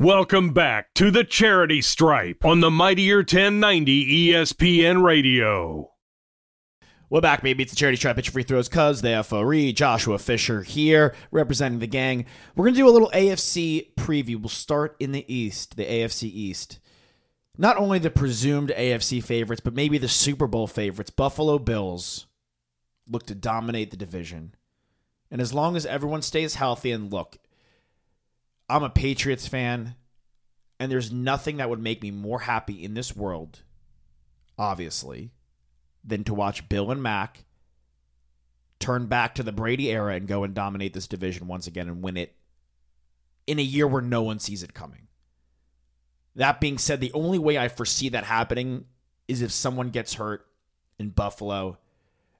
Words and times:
Welcome 0.00 0.52
back 0.52 0.94
to 0.94 1.10
the 1.10 1.24
Charity 1.24 1.82
Stripe 1.82 2.44
on 2.44 2.60
the 2.60 2.70
Mightier 2.70 3.16
1090 3.16 4.28
ESPN 4.30 5.02
Radio. 5.02 5.90
We're 7.10 7.20
back, 7.20 7.42
baby. 7.42 7.64
It's 7.64 7.72
the 7.72 7.76
Charity 7.76 7.96
Stripe 7.96 8.14
Pitch 8.14 8.28
Free 8.28 8.44
Throws, 8.44 8.68
cuz 8.68 9.02
the 9.02 9.24
FRE. 9.24 9.72
Joshua 9.72 10.20
Fisher 10.20 10.62
here, 10.62 11.16
representing 11.32 11.80
the 11.80 11.88
gang. 11.88 12.26
We're 12.54 12.66
going 12.66 12.74
to 12.74 12.80
do 12.80 12.88
a 12.88 12.92
little 12.92 13.10
AFC 13.12 13.92
preview. 13.96 14.36
We'll 14.36 14.50
start 14.50 14.94
in 15.00 15.10
the 15.10 15.24
East, 15.26 15.76
the 15.76 15.84
AFC 15.84 16.30
East. 16.32 16.78
Not 17.56 17.76
only 17.76 17.98
the 17.98 18.08
presumed 18.08 18.70
AFC 18.70 19.20
favorites, 19.20 19.62
but 19.64 19.74
maybe 19.74 19.98
the 19.98 20.06
Super 20.06 20.46
Bowl 20.46 20.68
favorites. 20.68 21.10
Buffalo 21.10 21.58
Bills 21.58 22.28
look 23.10 23.26
to 23.26 23.34
dominate 23.34 23.90
the 23.90 23.96
division. 23.96 24.54
And 25.28 25.40
as 25.40 25.52
long 25.52 25.74
as 25.74 25.84
everyone 25.84 26.22
stays 26.22 26.54
healthy, 26.54 26.92
and 26.92 27.12
look, 27.12 27.38
I'm 28.68 28.82
a 28.82 28.90
Patriots 28.90 29.48
fan, 29.48 29.94
and 30.78 30.92
there's 30.92 31.10
nothing 31.10 31.56
that 31.56 31.70
would 31.70 31.82
make 31.82 32.02
me 32.02 32.10
more 32.10 32.40
happy 32.40 32.84
in 32.84 32.94
this 32.94 33.16
world, 33.16 33.62
obviously, 34.58 35.32
than 36.04 36.24
to 36.24 36.34
watch 36.34 36.68
Bill 36.68 36.90
and 36.90 37.02
Mac 37.02 37.44
turn 38.78 39.06
back 39.06 39.34
to 39.34 39.42
the 39.42 39.52
Brady 39.52 39.90
era 39.90 40.14
and 40.14 40.28
go 40.28 40.44
and 40.44 40.54
dominate 40.54 40.94
this 40.94 41.08
division 41.08 41.48
once 41.48 41.66
again 41.66 41.88
and 41.88 42.02
win 42.02 42.16
it 42.16 42.34
in 43.46 43.58
a 43.58 43.62
year 43.62 43.86
where 43.86 44.02
no 44.02 44.22
one 44.22 44.38
sees 44.38 44.62
it 44.62 44.74
coming. 44.74 45.08
That 46.36 46.60
being 46.60 46.78
said, 46.78 47.00
the 47.00 47.12
only 47.12 47.38
way 47.38 47.58
I 47.58 47.68
foresee 47.68 48.10
that 48.10 48.24
happening 48.24 48.84
is 49.26 49.42
if 49.42 49.50
someone 49.50 49.90
gets 49.90 50.14
hurt 50.14 50.46
in 50.98 51.08
Buffalo, 51.08 51.78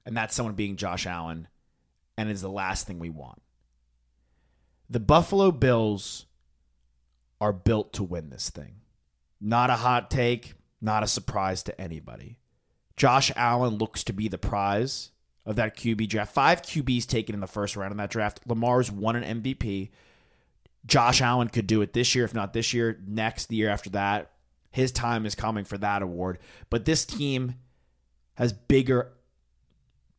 and 0.05 0.15
that's 0.15 0.35
someone 0.35 0.55
being 0.55 0.77
Josh 0.77 1.05
Allen, 1.05 1.47
and 2.17 2.29
is 2.29 2.41
the 2.41 2.49
last 2.49 2.87
thing 2.87 2.99
we 2.99 3.09
want. 3.09 3.41
The 4.89 4.99
Buffalo 4.99 5.51
Bills 5.51 6.25
are 7.39 7.53
built 7.53 7.93
to 7.93 8.03
win 8.03 8.29
this 8.29 8.49
thing. 8.49 8.81
Not 9.39 9.69
a 9.69 9.75
hot 9.75 10.09
take, 10.09 10.55
not 10.81 11.03
a 11.03 11.07
surprise 11.07 11.61
to 11.63 11.79
anybody. 11.79 12.39
Josh 12.97 13.31
Allen 13.35 13.75
looks 13.75 14.03
to 14.05 14.13
be 14.13 14.27
the 14.27 14.39
prize 14.39 15.11
of 15.45 15.55
that 15.57 15.77
QB 15.77 16.09
draft. 16.09 16.33
Five 16.33 16.63
QBs 16.63 17.05
taken 17.05 17.35
in 17.35 17.39
the 17.39 17.47
first 17.47 17.75
round 17.75 17.91
in 17.91 17.97
that 17.97 18.09
draft. 18.09 18.41
Lamar's 18.47 18.91
won 18.91 19.15
an 19.15 19.41
MVP. 19.41 19.89
Josh 20.85 21.21
Allen 21.21 21.49
could 21.49 21.67
do 21.67 21.81
it 21.81 21.93
this 21.93 22.15
year, 22.15 22.25
if 22.25 22.33
not 22.33 22.53
this 22.53 22.73
year, 22.73 22.99
next, 23.07 23.45
the 23.45 23.55
year 23.55 23.69
after 23.69 23.91
that. 23.91 24.31
His 24.71 24.91
time 24.91 25.25
is 25.25 25.35
coming 25.35 25.65
for 25.65 25.77
that 25.77 26.01
award. 26.01 26.39
But 26.69 26.85
this 26.85 27.05
team 27.05 27.55
has 28.35 28.53
bigger 28.53 29.11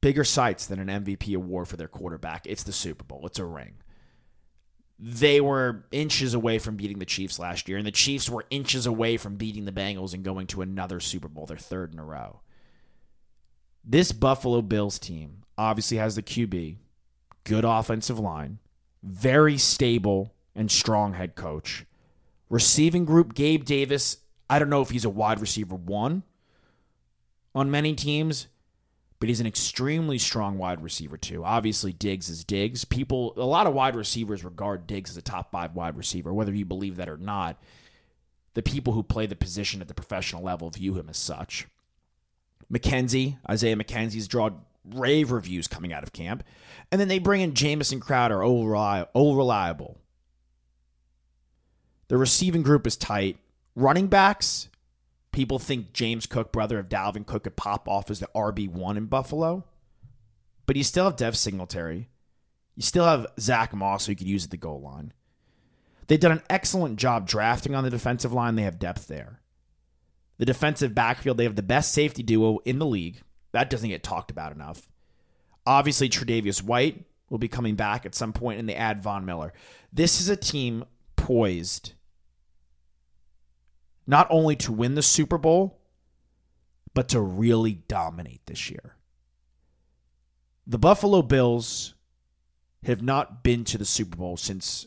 bigger 0.01 0.25
sights 0.25 0.65
than 0.65 0.79
an 0.79 1.05
MVP 1.05 1.37
award 1.37 1.69
for 1.69 1.77
their 1.77 1.89
quarterback. 1.89 2.47
It's 2.47 2.63
the 2.63 2.73
Super 2.73 3.05
Bowl. 3.05 3.27
It's 3.27 3.39
a 3.39 3.45
ring 3.45 3.75
they 5.03 5.41
were 5.41 5.85
inches 5.91 6.35
away 6.35 6.59
from 6.59 6.77
beating 6.77 6.99
the 6.99 7.07
Chiefs 7.07 7.39
last 7.39 7.69
year, 7.69 7.79
and 7.79 7.87
the 7.87 7.91
Chiefs 7.91 8.29
were 8.29 8.45
inches 8.51 8.85
away 8.85 9.17
from 9.17 9.37
beating 9.37 9.65
the 9.65 9.73
Bengals 9.73 10.13
and 10.13 10.23
going 10.23 10.47
to 10.49 10.61
another 10.61 11.01
Super 11.01 11.29
Bowl, 11.29 11.47
their 11.47 11.57
third 11.57 11.95
in 11.95 11.99
a 11.99 12.05
row. 12.05 12.41
This 13.83 14.13
Buffalo 14.13 14.61
Bills 14.61 14.99
team 14.99 15.43
obviously 15.57 15.97
has 15.97 16.17
the 16.17 16.23
QB, 16.23 16.77
good 17.45 17.65
offensive 17.65 18.19
line, 18.19 18.59
very 19.03 19.57
stable 19.57 20.35
and 20.55 20.71
strong 20.71 21.15
head 21.15 21.35
coach. 21.35 21.87
Receiving 22.51 23.07
group, 23.07 23.33
Gabe 23.33 23.65
Davis, 23.65 24.19
I 24.51 24.59
don't 24.59 24.69
know 24.69 24.83
if 24.83 24.91
he's 24.91 25.07
a 25.07 25.11
wide 25.11 25.41
receiver 25.41 25.77
one 25.77 26.25
on 27.55 27.71
many 27.71 27.95
teams, 27.95 28.49
but 29.21 29.29
he's 29.29 29.41
an 29.41 29.47
extremely 29.47 30.19
strong 30.19 30.57
wide 30.57 30.83
receiver 30.83 31.19
too. 31.19 31.45
Obviously, 31.45 31.93
Diggs 31.93 32.31
is 32.31 32.43
Diggs. 32.43 32.87
People, 32.87 33.35
a 33.37 33.45
lot 33.45 33.67
of 33.67 33.75
wide 33.75 33.95
receivers 33.95 34.43
regard 34.43 34.87
Diggs 34.87 35.11
as 35.11 35.17
a 35.19 35.23
top 35.23 35.53
five 35.53 35.75
wide 35.75 35.97
receiver, 35.97 36.33
whether 36.33 36.55
you 36.55 36.65
believe 36.65 36.97
that 36.97 37.09
or 37.09 37.19
not. 37.19 37.63
The 38.55 38.63
people 38.63 38.95
who 38.95 39.03
play 39.03 39.27
the 39.27 39.37
position 39.37 39.83
at 39.83 39.89
the 39.89 39.95
professional 39.95 40.43
level 40.43 40.71
view 40.71 40.95
him 40.95 41.09
as 41.11 41.19
such. 41.19 41.69
McKenzie, 42.73 43.39
Isaiah 43.49 43.77
McKenzie's 43.77 44.27
drawn 44.27 44.63
rave 44.85 45.31
reviews 45.31 45.69
coming 45.69 45.93
out 45.93 46.03
of 46.03 46.13
camp. 46.13 46.43
And 46.91 47.01
then 47.01 47.09
they 47.09 47.19
bring 47.19 47.43
in 47.43 47.55
Jamison 47.55 48.01
Crowder, 48.01 48.43
all 48.43 48.67
reliable. 48.67 49.99
The 52.09 52.17
receiving 52.17 52.63
group 52.63 52.87
is 52.87 52.97
tight. 52.97 53.37
Running 53.77 54.09
backs, 54.09 54.70
People 55.33 55.59
think 55.59 55.93
James 55.93 56.27
Cook, 56.27 56.53
brother 56.53 56.79
of 56.79 56.89
Dalvin 56.89 57.27
Cook, 57.27 57.45
could 57.45 57.57
pop 57.57 57.89
off 57.89 58.11
as 58.11 58.21
the 58.21 58.29
RB1 58.35 58.97
in 58.97 59.07
Buffalo. 59.07 59.65
But 60.67 60.77
you 60.77 60.85
still 60.85 61.05
have 61.05 61.17
Dev 61.17 61.37
Singletary. 61.37 62.09
You 62.77 62.83
still 62.83 63.05
have 63.05 63.27
Zach 63.39 63.75
Moss, 63.75 64.07
who 64.07 64.13
you 64.13 64.17
could 64.17 64.27
use 64.27 64.45
at 64.45 64.51
the 64.51 64.57
goal 64.57 64.81
line. 64.81 65.13
They've 66.07 66.19
done 66.19 66.33
an 66.33 66.43
excellent 66.51 66.99
job 66.99 67.29
drafting 67.29 67.75
on 67.75 67.85
the 67.85 67.91
defensive 67.91 68.33
line. 68.33 68.57
They 68.57 68.63
have 68.63 68.79
depth 68.79 69.07
there. 69.07 69.41
The 70.39 70.47
defensive 70.47 70.95
backfield, 70.95 71.37
they 71.37 71.45
have 71.45 71.57
the 71.57 71.63
best 71.63 71.93
safety 71.93 72.23
duo 72.23 72.59
in 72.65 72.79
the 72.79 72.87
league. 72.87 73.21
That 73.53 73.71
doesn't 73.71 73.89
get 73.89 74.03
talked 74.03 74.31
about 74.31 74.53
enough. 74.53 74.89
Obviously, 75.67 76.09
Tre'Davious 76.09 76.63
White 76.63 77.05
will 77.29 77.39
be 77.39 77.49
coming 77.49 77.77
back 77.77 78.07
at 78.07 78.15
some 78.15 78.33
point, 78.33 78.59
and 78.59 78.69
they 78.69 78.75
add 78.75 79.03
Von 79.03 79.25
Miller. 79.25 79.53
This 79.93 80.21
is 80.21 80.29
a 80.29 80.37
team 80.37 80.85
poised 81.15 81.93
not 84.07 84.27
only 84.31 84.57
to 84.57 84.73
win 84.73 84.95
the 84.95 85.03
Super 85.03 85.39
Bowl, 85.39 85.81
but 86.95 87.09
to 87.09 87.21
really 87.21 87.75
dominate 87.75 88.45
this 88.47 88.71
year. 88.71 88.97
The 90.67 90.79
Buffalo 90.79 91.23
Bills 91.23 91.95
have 92.85 93.03
not 93.03 93.43
been 93.43 93.65
to 93.65 93.79
the 93.79 93.85
Super 93.85 94.17
Bowl 94.17 94.37
since, 94.37 94.87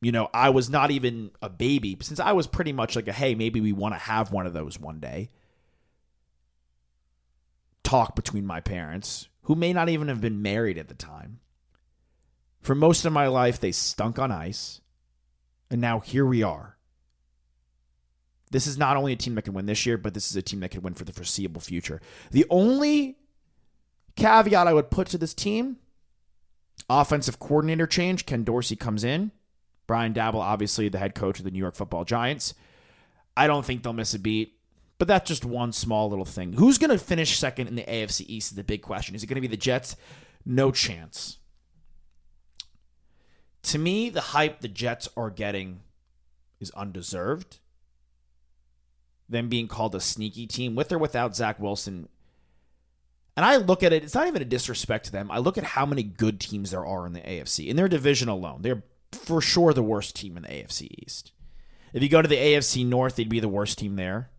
you 0.00 0.12
know, 0.12 0.28
I 0.32 0.50
was 0.50 0.70
not 0.70 0.90
even 0.90 1.30
a 1.40 1.48
baby, 1.48 1.96
since 2.00 2.20
I 2.20 2.32
was 2.32 2.46
pretty 2.46 2.72
much 2.72 2.96
like 2.96 3.08
a 3.08 3.12
hey, 3.12 3.34
maybe 3.34 3.60
we 3.60 3.72
want 3.72 3.94
to 3.94 3.98
have 3.98 4.32
one 4.32 4.46
of 4.46 4.52
those 4.52 4.78
one 4.78 5.00
day. 5.00 5.30
Talk 7.82 8.16
between 8.16 8.46
my 8.46 8.60
parents, 8.60 9.28
who 9.42 9.54
may 9.54 9.72
not 9.72 9.88
even 9.88 10.08
have 10.08 10.20
been 10.20 10.40
married 10.40 10.78
at 10.78 10.88
the 10.88 10.94
time. 10.94 11.40
For 12.60 12.74
most 12.74 13.04
of 13.04 13.12
my 13.12 13.26
life, 13.26 13.58
they 13.58 13.72
stunk 13.72 14.18
on 14.18 14.30
ice. 14.30 14.80
And 15.68 15.80
now 15.80 16.00
here 16.00 16.24
we 16.24 16.42
are 16.42 16.71
this 18.52 18.66
is 18.66 18.78
not 18.78 18.96
only 18.96 19.12
a 19.12 19.16
team 19.16 19.34
that 19.34 19.42
can 19.42 19.54
win 19.54 19.66
this 19.66 19.84
year, 19.86 19.98
but 19.98 20.14
this 20.14 20.30
is 20.30 20.36
a 20.36 20.42
team 20.42 20.60
that 20.60 20.70
can 20.70 20.82
win 20.82 20.94
for 20.94 21.04
the 21.04 21.12
foreseeable 21.12 21.60
future. 21.60 22.00
The 22.30 22.44
only 22.50 23.16
caveat 24.14 24.66
I 24.66 24.72
would 24.72 24.90
put 24.90 25.08
to 25.08 25.18
this 25.18 25.34
team 25.34 25.78
offensive 26.88 27.38
coordinator 27.38 27.86
change. 27.86 28.26
Ken 28.26 28.44
Dorsey 28.44 28.76
comes 28.76 29.04
in. 29.04 29.32
Brian 29.86 30.14
Daboll, 30.14 30.40
obviously 30.40 30.88
the 30.88 30.98
head 30.98 31.14
coach 31.14 31.38
of 31.38 31.44
the 31.44 31.50
New 31.50 31.58
York 31.58 31.74
football 31.74 32.04
Giants. 32.04 32.54
I 33.36 33.46
don't 33.46 33.64
think 33.64 33.82
they'll 33.82 33.92
miss 33.92 34.14
a 34.14 34.18
beat, 34.18 34.58
but 34.98 35.08
that's 35.08 35.28
just 35.28 35.44
one 35.44 35.72
small 35.72 36.08
little 36.08 36.24
thing. 36.24 36.52
Who's 36.52 36.78
going 36.78 36.90
to 36.90 36.98
finish 36.98 37.38
second 37.38 37.68
in 37.68 37.74
the 37.74 37.82
AFC 37.82 38.24
East 38.28 38.52
is 38.52 38.56
the 38.56 38.64
big 38.64 38.82
question. 38.82 39.14
Is 39.14 39.22
it 39.22 39.26
going 39.26 39.36
to 39.36 39.40
be 39.40 39.48
the 39.48 39.56
Jets? 39.56 39.96
No 40.44 40.70
chance. 40.70 41.38
To 43.64 43.78
me, 43.78 44.10
the 44.10 44.20
hype 44.20 44.60
the 44.60 44.68
Jets 44.68 45.08
are 45.16 45.30
getting 45.30 45.80
is 46.60 46.70
undeserved 46.72 47.58
them 49.32 49.48
being 49.48 49.66
called 49.66 49.94
a 49.94 50.00
sneaky 50.00 50.46
team 50.46 50.74
with 50.74 50.92
or 50.92 50.98
without 50.98 51.34
Zach 51.34 51.58
Wilson. 51.58 52.08
And 53.36 53.44
I 53.44 53.56
look 53.56 53.82
at 53.82 53.92
it, 53.92 54.04
it's 54.04 54.14
not 54.14 54.28
even 54.28 54.42
a 54.42 54.46
disrespect 54.46 55.06
to 55.06 55.12
them. 55.12 55.30
I 55.30 55.38
look 55.38 55.58
at 55.58 55.64
how 55.64 55.86
many 55.86 56.02
good 56.02 56.38
teams 56.38 56.70
there 56.70 56.86
are 56.86 57.06
in 57.06 57.14
the 57.14 57.20
AFC. 57.20 57.66
In 57.66 57.76
their 57.76 57.88
division 57.88 58.28
alone, 58.28 58.62
they're 58.62 58.82
for 59.10 59.40
sure 59.40 59.72
the 59.72 59.82
worst 59.82 60.14
team 60.14 60.36
in 60.36 60.44
the 60.44 60.48
AFC 60.48 60.88
East. 61.02 61.32
If 61.92 62.02
you 62.02 62.08
go 62.08 62.22
to 62.22 62.28
the 62.28 62.36
AFC 62.36 62.86
North, 62.86 63.16
they'd 63.16 63.28
be 63.28 63.40
the 63.40 63.48
worst 63.48 63.78
team 63.78 63.96
there. 63.96 64.30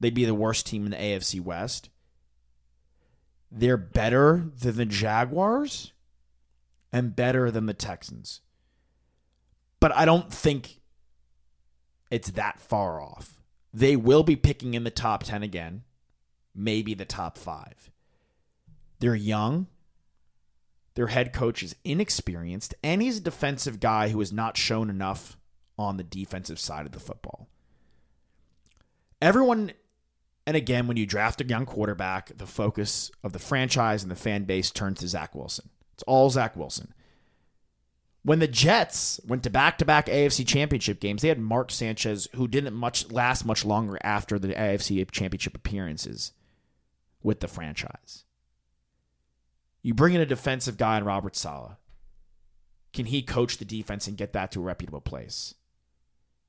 They'd 0.00 0.14
be 0.14 0.24
the 0.24 0.34
worst 0.34 0.66
team 0.66 0.84
in 0.84 0.90
the 0.90 0.96
AFC 0.96 1.40
West. 1.40 1.88
They're 3.50 3.76
better 3.76 4.50
than 4.60 4.76
the 4.76 4.84
Jaguars 4.84 5.92
and 6.92 7.16
better 7.16 7.50
than 7.50 7.66
the 7.66 7.74
Texans. 7.74 8.40
But 9.80 9.94
I 9.94 10.04
don't 10.04 10.32
think 10.32 10.80
it's 12.10 12.30
that 12.32 12.60
far 12.60 13.00
off. 13.00 13.40
They 13.76 13.94
will 13.94 14.22
be 14.22 14.36
picking 14.36 14.72
in 14.72 14.84
the 14.84 14.90
top 14.90 15.22
10 15.22 15.42
again, 15.42 15.82
maybe 16.54 16.94
the 16.94 17.04
top 17.04 17.36
five. 17.36 17.90
They're 19.00 19.14
young. 19.14 19.66
Their 20.94 21.08
head 21.08 21.34
coach 21.34 21.62
is 21.62 21.76
inexperienced, 21.84 22.74
and 22.82 23.02
he's 23.02 23.18
a 23.18 23.20
defensive 23.20 23.78
guy 23.78 24.08
who 24.08 24.20
has 24.20 24.32
not 24.32 24.56
shown 24.56 24.88
enough 24.88 25.36
on 25.78 25.98
the 25.98 26.02
defensive 26.02 26.58
side 26.58 26.86
of 26.86 26.92
the 26.92 26.98
football. 26.98 27.50
Everyone, 29.20 29.72
and 30.46 30.56
again, 30.56 30.86
when 30.86 30.96
you 30.96 31.04
draft 31.04 31.42
a 31.42 31.46
young 31.46 31.66
quarterback, 31.66 32.34
the 32.34 32.46
focus 32.46 33.10
of 33.22 33.34
the 33.34 33.38
franchise 33.38 34.02
and 34.02 34.10
the 34.10 34.16
fan 34.16 34.44
base 34.44 34.70
turns 34.70 35.00
to 35.00 35.08
Zach 35.08 35.34
Wilson. 35.34 35.68
It's 35.92 36.02
all 36.04 36.30
Zach 36.30 36.56
Wilson. 36.56 36.94
When 38.26 38.40
the 38.40 38.48
Jets 38.48 39.20
went 39.24 39.44
to 39.44 39.50
back-to-back 39.50 40.06
AFC 40.06 40.44
Championship 40.44 40.98
games, 40.98 41.22
they 41.22 41.28
had 41.28 41.38
Mark 41.38 41.70
Sanchez, 41.70 42.26
who 42.34 42.48
didn't 42.48 42.74
much 42.74 43.08
last 43.12 43.46
much 43.46 43.64
longer 43.64 44.00
after 44.02 44.36
the 44.36 44.48
AFC 44.48 45.08
Championship 45.12 45.54
appearances 45.54 46.32
with 47.22 47.38
the 47.38 47.46
franchise. 47.46 48.24
You 49.80 49.94
bring 49.94 50.14
in 50.14 50.20
a 50.20 50.26
defensive 50.26 50.76
guy 50.76 50.98
in 50.98 51.04
Robert 51.04 51.36
Saleh. 51.36 51.76
Can 52.92 53.06
he 53.06 53.22
coach 53.22 53.58
the 53.58 53.64
defense 53.64 54.08
and 54.08 54.16
get 54.16 54.32
that 54.32 54.50
to 54.50 54.60
a 54.60 54.64
reputable 54.64 55.00
place? 55.00 55.54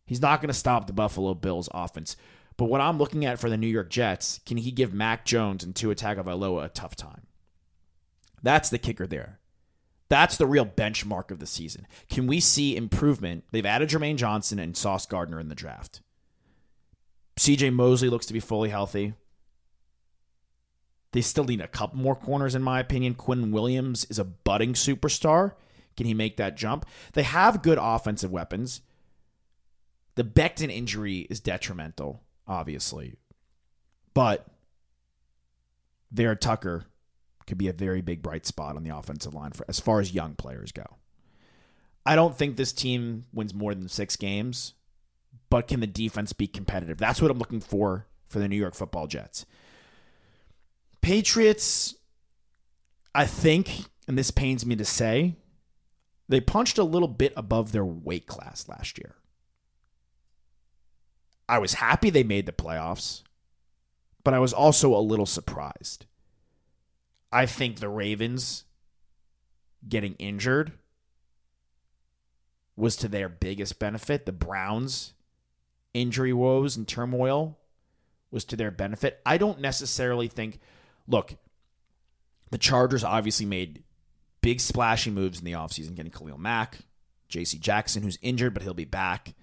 He's 0.07 0.19
not 0.19 0.41
going 0.41 0.47
to 0.47 0.55
stop 0.55 0.87
the 0.87 0.93
Buffalo 0.93 1.35
Bills 1.35 1.69
offense. 1.71 2.17
But 2.57 2.69
what 2.69 2.81
I'm 2.81 2.97
looking 2.97 3.23
at 3.23 3.37
for 3.37 3.51
the 3.51 3.57
New 3.57 3.67
York 3.67 3.91
Jets, 3.91 4.39
can 4.47 4.57
he 4.57 4.71
give 4.71 4.95
Mac 4.95 5.25
Jones 5.25 5.63
and 5.63 5.75
Tua 5.75 5.93
Tagovailoa 5.93 6.65
a 6.65 6.69
tough 6.69 6.95
time? 6.95 7.27
That's 8.41 8.71
the 8.71 8.79
kicker 8.79 9.05
there. 9.05 9.37
That's 10.09 10.37
the 10.37 10.47
real 10.47 10.65
benchmark 10.65 11.31
of 11.31 11.39
the 11.39 11.45
season. 11.45 11.85
Can 12.09 12.27
we 12.27 12.39
see 12.39 12.75
improvement? 12.75 13.43
They've 13.51 13.65
added 13.65 13.89
Jermaine 13.89 14.15
Johnson 14.15 14.59
and 14.59 14.77
Sauce 14.77 15.05
Gardner 15.05 15.39
in 15.39 15.49
the 15.49 15.55
draft. 15.55 16.01
CJ 17.37 17.73
Mosley 17.73 18.09
looks 18.09 18.25
to 18.27 18.33
be 18.33 18.39
fully 18.39 18.69
healthy. 18.69 19.13
They 21.11 21.21
still 21.21 21.43
need 21.43 21.61
a 21.61 21.67
couple 21.67 21.97
more 21.99 22.15
corners, 22.15 22.55
in 22.55 22.61
my 22.61 22.79
opinion. 22.79 23.15
Quinn 23.15 23.51
Williams 23.51 24.05
is 24.05 24.19
a 24.19 24.23
budding 24.23 24.73
superstar. 24.73 25.53
Can 25.95 26.05
he 26.05 26.13
make 26.13 26.37
that 26.37 26.57
jump? 26.57 26.85
They 27.13 27.23
have 27.23 27.63
good 27.63 27.79
offensive 27.81 28.31
weapons. 28.31 28.81
The 30.15 30.23
Becton 30.23 30.71
injury 30.71 31.27
is 31.29 31.39
detrimental, 31.39 32.23
obviously. 32.47 33.15
But 34.13 34.47
Vera 36.11 36.35
Tucker 36.35 36.85
could 37.47 37.57
be 37.57 37.69
a 37.69 37.73
very 37.73 38.01
big 38.01 38.21
bright 38.21 38.45
spot 38.45 38.75
on 38.75 38.83
the 38.83 38.95
offensive 38.95 39.33
line 39.33 39.51
for 39.51 39.65
as 39.67 39.79
far 39.79 39.99
as 39.99 40.13
young 40.13 40.35
players 40.35 40.71
go. 40.71 40.97
I 42.05 42.15
don't 42.15 42.37
think 42.37 42.55
this 42.55 42.73
team 42.73 43.25
wins 43.33 43.53
more 43.53 43.73
than 43.73 43.89
six 43.89 44.15
games, 44.15 44.73
but 45.49 45.67
can 45.67 45.79
the 45.79 45.87
defense 45.87 46.33
be 46.33 46.47
competitive? 46.47 46.97
That's 46.97 47.21
what 47.21 47.31
I'm 47.31 47.39
looking 47.39 47.59
for 47.59 48.05
for 48.27 48.39
the 48.39 48.47
New 48.47 48.55
York 48.55 48.75
football 48.75 49.07
Jets. 49.07 49.45
Patriots, 51.01 51.95
I 53.15 53.25
think, 53.25 53.85
and 54.07 54.17
this 54.17 54.31
pains 54.31 54.65
me 54.65 54.75
to 54.75 54.85
say, 54.85 55.35
they 56.29 56.41
punched 56.41 56.77
a 56.77 56.83
little 56.83 57.07
bit 57.07 57.33
above 57.37 57.71
their 57.71 57.85
weight 57.85 58.27
class 58.27 58.67
last 58.67 58.97
year. 58.97 59.15
I 61.47 61.59
was 61.59 61.75
happy 61.75 62.09
they 62.09 62.23
made 62.23 62.45
the 62.45 62.51
playoffs, 62.51 63.23
but 64.23 64.33
I 64.33 64.39
was 64.39 64.51
also 64.51 64.93
a 64.93 64.99
little 64.99 65.25
surprised. 65.25 66.05
I 67.31 67.45
think 67.45 67.79
the 67.79 67.89
Ravens 67.89 68.63
getting 69.87 70.13
injured 70.15 70.71
was 72.75 72.95
to 72.97 73.07
their 73.07 73.27
biggest 73.29 73.79
benefit. 73.79 74.25
The 74.25 74.31
Browns 74.31 75.13
injury 75.93 76.33
woes 76.33 76.77
and 76.77 76.87
turmoil 76.87 77.57
was 78.31 78.45
to 78.45 78.55
their 78.55 78.71
benefit. 78.71 79.19
I 79.25 79.37
don't 79.37 79.59
necessarily 79.59 80.27
think, 80.27 80.59
look, 81.07 81.35
the 82.51 82.57
Chargers 82.57 83.03
obviously 83.03 83.45
made 83.45 83.83
big 84.41 84.59
splashy 84.59 85.09
moves 85.09 85.39
in 85.39 85.45
the 85.45 85.53
offseason, 85.53 85.95
getting 85.95 86.11
Khalil 86.11 86.37
Mack, 86.37 86.79
JC 87.29 87.59
Jackson, 87.59 88.03
who's 88.03 88.19
injured, 88.21 88.53
but 88.53 88.63
he'll 88.63 88.73
be 88.73 88.85
back. 88.85 89.33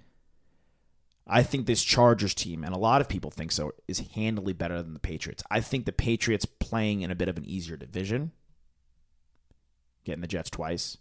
I 1.26 1.42
think 1.42 1.66
this 1.66 1.82
Chargers 1.82 2.34
team, 2.34 2.64
and 2.64 2.74
a 2.74 2.78
lot 2.78 3.00
of 3.00 3.08
people 3.08 3.30
think 3.30 3.50
so, 3.50 3.72
is 3.88 4.00
handily 4.14 4.52
better 4.52 4.82
than 4.82 4.92
the 4.92 5.00
Patriots. 5.00 5.42
I 5.50 5.60
think 5.60 5.86
the 5.86 5.92
Patriots 5.92 6.44
playing 6.44 7.00
in 7.00 7.10
a 7.10 7.14
bit 7.14 7.28
of 7.28 7.38
an 7.38 7.46
easier 7.46 7.76
division, 7.76 8.32
getting 10.04 10.20
the 10.20 10.26
Jets 10.26 10.50
twice, 10.50 10.98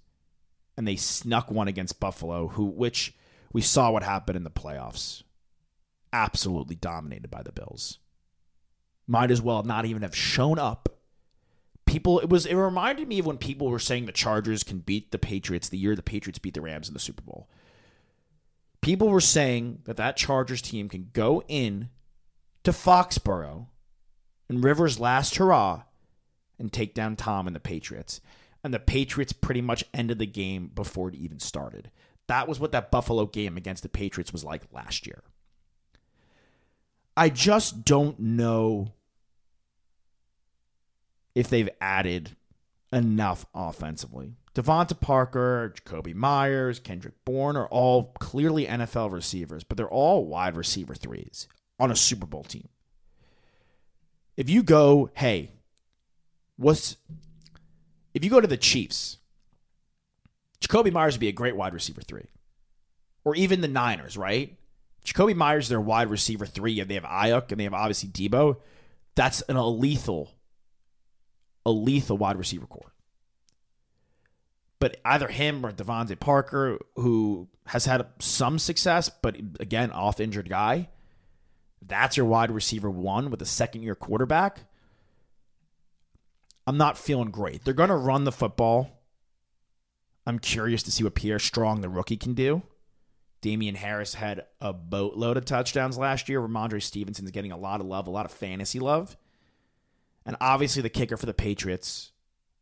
and 0.78 0.88
they 0.88 0.96
snuck 0.96 1.52
one 1.52 1.68
against 1.68 2.00
Buffalo, 2.00 2.48
who 2.48 2.66
which 2.66 3.14
we 3.52 3.62
saw 3.62 3.92
what 3.92 4.04
happened 4.04 4.38
in 4.38 4.44
the 4.46 4.50
playoffs. 4.50 5.24
Absolutely 6.14 6.76
dominated 6.76 7.30
by 7.30 7.44
the 7.44 7.52
Bills. 7.52 8.00
Might 9.06 9.32
as 9.32 9.42
well 9.42 9.64
not 9.64 9.86
even 9.86 10.04
have 10.04 10.16
shown 10.16 10.58
up. 10.58 10.88
People 11.86 12.20
it 12.20 12.30
was 12.30 12.46
it 12.46 12.56
reminded 12.56 13.10
me 13.10 13.20
of 13.20 13.26
when 13.26 13.38
people 13.38 13.70
were 13.70 13.78
saying 13.78 14.06
the 14.06 14.14
Chargers 14.14 14.64
can 14.64 14.80
beat 14.80 15.12
the 15.12 15.20
Patriots 15.20 15.68
the 15.68 15.78
year 15.78 15.98
the 15.98 16.02
Patriots 16.02 16.40
beat 16.40 16.54
the 16.54 16.62
Rams 16.62 16.88
in 16.88 16.94
the 16.94 17.00
Super 17.00 17.22
Bowl 17.22 17.50
people 18.84 19.10
were 19.10 19.22
saying 19.22 19.80
that 19.86 19.98
that 19.98 20.18
Chargers 20.18 20.62
team 20.62 20.90
can 20.90 21.10
go 21.14 21.42
in 21.48 21.90
to 22.64 22.72
Foxborough 22.72 23.68
in 24.50 24.62
Rivers' 24.62 25.00
last 25.00 25.36
hurrah 25.38 25.84
and 26.60 26.72
take 26.72 26.94
down 26.94 27.16
Tom 27.16 27.48
and 27.48 27.56
the 27.56 27.60
Patriots. 27.60 28.22
And 28.64 28.74
the 28.74 28.80
Patriots 28.80 29.34
pretty 29.34 29.62
much 29.62 29.84
ended 29.94 30.20
the 30.20 30.26
game 30.26 30.72
before 30.74 31.10
it 31.10 31.16
even 31.16 31.40
started. 31.40 31.90
That 32.28 32.48
was 32.48 32.60
what 32.60 32.72
that 32.72 32.92
Buffalo 32.92 33.26
game 33.26 33.58
against 33.58 33.84
the 33.84 33.90
Patriots 33.90 34.32
was 34.32 34.44
like 34.44 34.62
last 34.72 35.08
year. 35.08 35.24
I 37.18 37.30
just 37.30 37.84
don't 37.84 38.20
know 38.20 38.94
if 41.36 41.50
they've 41.50 41.70
added 41.82 42.36
enough 42.92 43.46
offensively. 43.54 44.36
DeVante 44.56 45.00
Parker, 45.00 45.74
Jakobi 45.76 46.14
Meyers, 46.14 46.80
Kendrick 46.80 47.16
Bourne 47.26 47.58
are 47.58 47.68
all 47.68 48.14
clearly 48.20 48.68
NFL 48.68 49.12
receivers, 49.12 49.64
but 49.64 49.78
they're 49.78 49.88
all 49.90 50.26
wide 50.26 50.56
receiver 50.56 50.94
threes 50.94 51.48
on 51.80 51.90
a 51.90 51.96
Super 51.96 52.28
Bowl 52.28 52.44
team. 52.44 52.70
If 54.38 54.50
you 54.50 54.62
go, 54.62 55.10
hey, 55.16 55.52
what's 56.58 56.98
if 58.14 58.24
you 58.24 58.30
go 58.30 58.42
to 58.42 58.48
the 58.48 58.58
Chiefs, 58.58 59.18
Jakobi 60.62 60.92
Meyers 60.92 61.16
would 61.16 61.22
be 61.22 61.30
a 61.30 61.34
great 61.34 61.56
wide 61.56 61.74
receiver 61.74 62.02
three. 62.02 62.28
Or 63.26 63.36
even 63.36 63.62
the 63.62 63.68
Niners, 63.68 64.18
right? 64.18 64.56
Jakobi 65.06 65.36
Meyers, 65.36 65.70
their 65.70 65.82
wide 65.82 66.10
receiver 66.10 66.46
three. 66.46 66.80
and 66.80 66.90
They 66.90 66.96
have 66.96 67.04
Aiyuk 67.04 67.52
and 67.52 67.60
they 67.60 67.64
have 67.64 67.74
obviously 67.74 68.10
Deebo. 68.10 68.58
That's 69.16 69.42
an 69.44 69.56
a 69.56 69.68
lethal, 69.68 70.36
a 71.66 71.72
lethal 71.72 72.18
wide 72.18 72.38
receiver 72.38 72.68
core 72.68 72.93
but 74.84 75.00
either 75.06 75.30
him 75.30 75.66
or 75.66 75.72
DeVante 75.72 76.20
Parker, 76.20 76.78
who 76.98 77.48
has 77.68 77.86
had 77.86 78.06
some 78.20 78.60
success, 78.60 79.08
but 79.08 79.38
again, 79.62 79.92
off 79.92 80.20
injured 80.20 80.50
guy, 80.50 80.90
that's 81.82 82.18
your 82.18 82.26
wide 82.26 82.52
receiver 82.52 82.90
one 82.90 83.32
with 83.32 83.42
a 83.42 83.46
second 83.46 83.84
year 83.84 83.96
quarterback. 83.96 84.66
I'm 86.68 86.76
not 86.76 86.98
feeling 86.98 87.32
great. 87.32 87.64
They're 87.64 87.74
going 87.74 87.92
to 87.92 87.96
run 87.96 88.26
the 88.26 88.32
football. 88.34 89.00
I'm 90.28 90.38
curious 90.38 90.84
to 90.84 90.92
see 90.92 91.06
what 91.06 91.16
Pierre 91.16 91.40
Strong, 91.40 91.80
the 91.80 91.88
rookie, 91.88 92.18
can 92.18 92.34
do. 92.34 92.62
Damien 93.40 93.76
Harris 93.76 94.16
had 94.16 94.48
a 94.60 94.74
boatload 94.74 95.38
of 95.38 95.46
touchdowns 95.46 95.98
last 95.98 96.28
year. 96.28 96.42
Rhamondre 96.42 96.84
Stevenson's 96.84 97.32
getting 97.32 97.54
a 97.54 97.58
lot 97.58 97.80
of 97.80 97.88
love, 97.88 98.08
a 98.08 98.12
lot 98.12 98.26
of 98.26 98.34
fantasy 98.34 98.82
love. 98.82 99.16
And 100.26 100.36
obviously 100.42 100.82
the 100.82 100.90
kicker 100.90 101.16
for 101.16 101.26
the 101.26 101.34
Patriots, 101.34 102.12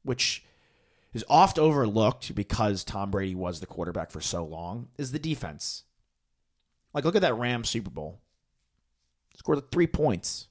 which 0.04 0.46
is 1.14 1.26
oft 1.30 1.60
overlooked 1.60 2.34
because 2.36 2.84
Tom 2.84 3.12
Brady 3.12 3.36
was 3.36 3.60
the 3.60 3.66
quarterback 3.66 4.12
for 4.12 4.22
so 4.22 4.46
long 4.46 4.88
is 4.98 5.12
the 5.12 5.20
defense. 5.20 5.84
Like, 6.94 7.06
look 7.06 7.16
at 7.16 7.22
that 7.22 7.38
Rams 7.38 7.70
Super 7.70 7.90
Bowl. 7.90 8.22
Scored 9.38 9.72
three 9.72 9.88
points. 9.88 10.48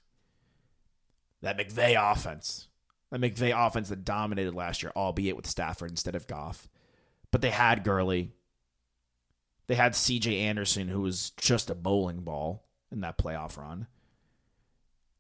That 1.43 1.59
McVay 1.59 1.97
offense. 2.13 2.69
That 3.11 3.21
McVay 3.21 3.55
offense 3.55 3.89
that 3.89 4.05
dominated 4.05 4.55
last 4.55 4.83
year, 4.83 4.93
albeit 4.95 5.37
with 5.37 5.47
Stafford 5.47 5.91
instead 5.91 6.15
of 6.15 6.27
Goff. 6.27 6.69
But 7.31 7.41
they 7.41 7.51
had 7.51 7.85
Gurley. 7.85 8.33
They 9.67 9.75
had 9.77 9.93
CJ 9.93 10.41
Anderson, 10.41 10.89
who 10.89 11.01
was 11.01 11.31
just 11.31 11.71
a 11.71 11.75
bowling 11.75 12.21
ball 12.21 12.65
in 12.91 13.01
that 13.01 13.19
playoff 13.19 13.57
run. 13.57 13.87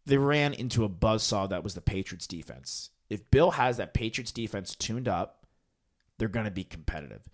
They 0.07 0.19
ran 0.19 0.55
into 0.55 0.85
a 0.85 0.89
buzzsaw 0.89 1.49
that 1.49 1.63
was 1.63 1.75
the 1.75 1.81
Patriots 1.81 2.27
defense 2.27 2.91
if 3.11 3.31
Bill 3.31 3.53
has 3.53 3.77
that 3.77 3.93
Patriots 3.93 4.33
defense 4.33 4.75
tuned 4.75 5.09
up, 5.09 5.45
they're 6.19 6.29
going 6.29 6.45
to 6.45 6.51
be 6.51 6.65
competitive. 6.65 7.29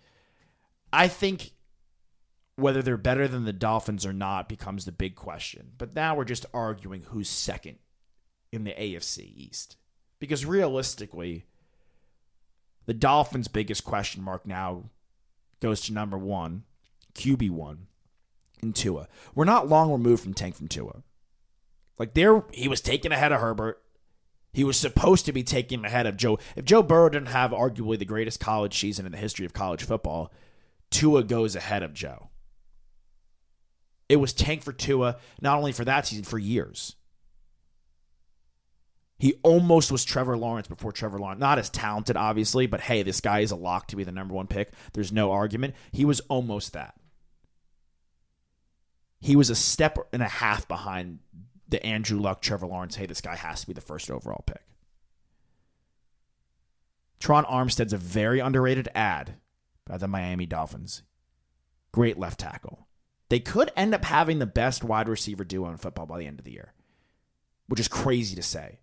I 0.91 1.07
think 1.07 1.51
whether 2.57 2.81
they're 2.81 2.97
better 2.97 3.27
than 3.27 3.45
the 3.45 3.53
Dolphins 3.53 4.05
or 4.05 4.11
not 4.11 4.49
becomes 4.49 4.85
the 4.85 4.91
big 4.91 5.15
question. 5.15 5.71
But 5.77 5.95
now 5.95 6.15
we're 6.15 6.25
just 6.25 6.45
arguing 6.53 7.03
who's 7.03 7.29
second 7.29 7.77
in 8.51 8.63
the 8.63 8.71
AFC 8.71 9.19
East. 9.19 9.77
Because 10.19 10.45
realistically, 10.45 11.45
the 12.87 12.95
Dolphins' 12.95 13.47
biggest 13.47 13.85
question 13.85 14.23
mark 14.23 14.47
now 14.47 14.89
goes 15.61 15.81
to 15.81 15.93
number 15.93 16.17
one, 16.17 16.63
QB1, 17.13 17.77
in 18.63 18.73
Tua. 18.73 19.07
We're 19.35 19.45
not 19.45 19.69
long 19.69 19.91
removed 19.91 20.23
from 20.23 20.33
Tank 20.33 20.55
from 20.55 20.67
Tua. 20.67 21.03
Like 21.99 22.15
there, 22.15 22.43
he 22.51 22.67
was 22.67 22.81
taken 22.81 23.11
ahead 23.11 23.31
of 23.31 23.39
Herbert. 23.39 23.81
He 24.57 24.63
was 24.63 24.75
supposed 24.75 25.27
to 25.27 25.31
be 25.31 25.43
taking 25.43 25.85
ahead 25.85 26.07
of 26.07 26.17
Joe. 26.17 26.39
If 26.55 26.65
Joe 26.65 26.81
Burrow 26.81 27.09
didn't 27.09 27.27
have 27.27 27.51
arguably 27.51 27.99
the 27.99 28.05
greatest 28.05 28.39
college 28.39 28.75
season 28.75 29.05
in 29.05 29.11
the 29.11 29.17
history 29.19 29.45
of 29.45 29.53
college 29.53 29.83
football, 29.83 30.33
Tua 30.89 31.23
goes 31.23 31.55
ahead 31.55 31.83
of 31.83 31.93
Joe. 31.93 32.29
It 34.09 34.15
was 34.15 34.33
tank 34.33 34.63
for 34.63 34.73
Tua, 34.73 35.17
not 35.43 35.59
only 35.59 35.73
for 35.73 35.85
that 35.85 36.07
season, 36.07 36.25
for 36.25 36.39
years. 36.39 36.95
He 39.19 39.35
almost 39.43 39.91
was 39.91 40.03
Trevor 40.03 40.35
Lawrence 40.35 40.67
before 40.67 40.91
Trevor 40.91 41.19
Lawrence. 41.19 41.39
Not 41.39 41.59
as 41.59 41.69
talented, 41.69 42.17
obviously, 42.17 42.65
but 42.65 42.81
hey, 42.81 43.03
this 43.03 43.21
guy 43.21 43.41
is 43.41 43.51
a 43.51 43.55
lock 43.55 43.85
to 43.89 43.95
be 43.95 44.03
the 44.03 44.11
number 44.11 44.33
one 44.33 44.47
pick. 44.47 44.71
There's 44.93 45.11
no 45.11 45.33
argument. 45.33 45.75
He 45.91 46.03
was 46.03 46.19
almost 46.21 46.73
that. 46.73 46.95
He 49.19 49.35
was 49.35 49.51
a 49.51 49.55
step 49.55 49.99
and 50.11 50.23
a 50.23 50.27
half 50.27 50.67
behind 50.67 51.19
the 51.67 51.85
Andrew 51.85 52.19
Luck, 52.19 52.41
Trevor 52.41 52.67
Lawrence, 52.67 52.95
hey, 52.95 53.05
this 53.05 53.21
guy 53.21 53.35
has 53.35 53.61
to 53.61 53.67
be 53.67 53.73
the 53.73 53.81
first 53.81 54.09
overall 54.09 54.43
pick. 54.45 54.63
Tron 57.19 57.45
Armstead's 57.45 57.93
a 57.93 57.97
very 57.97 58.39
underrated 58.39 58.87
ad 58.93 59.35
by 59.85 59.97
the 59.97 60.07
Miami 60.07 60.45
Dolphins. 60.45 61.01
Great 61.91 62.17
left 62.17 62.39
tackle. 62.39 62.87
they 63.29 63.39
could 63.39 63.71
end 63.75 63.93
up 63.93 64.05
having 64.05 64.39
the 64.39 64.45
best 64.45 64.83
wide 64.83 65.09
receiver 65.09 65.43
duo 65.43 65.69
in 65.69 65.77
football 65.77 66.05
by 66.05 66.19
the 66.19 66.27
end 66.27 66.39
of 66.39 66.45
the 66.45 66.51
year, 66.51 66.73
which 67.67 67.79
is 67.79 67.87
crazy 67.87 68.35
to 68.35 68.43
say. 68.43 68.79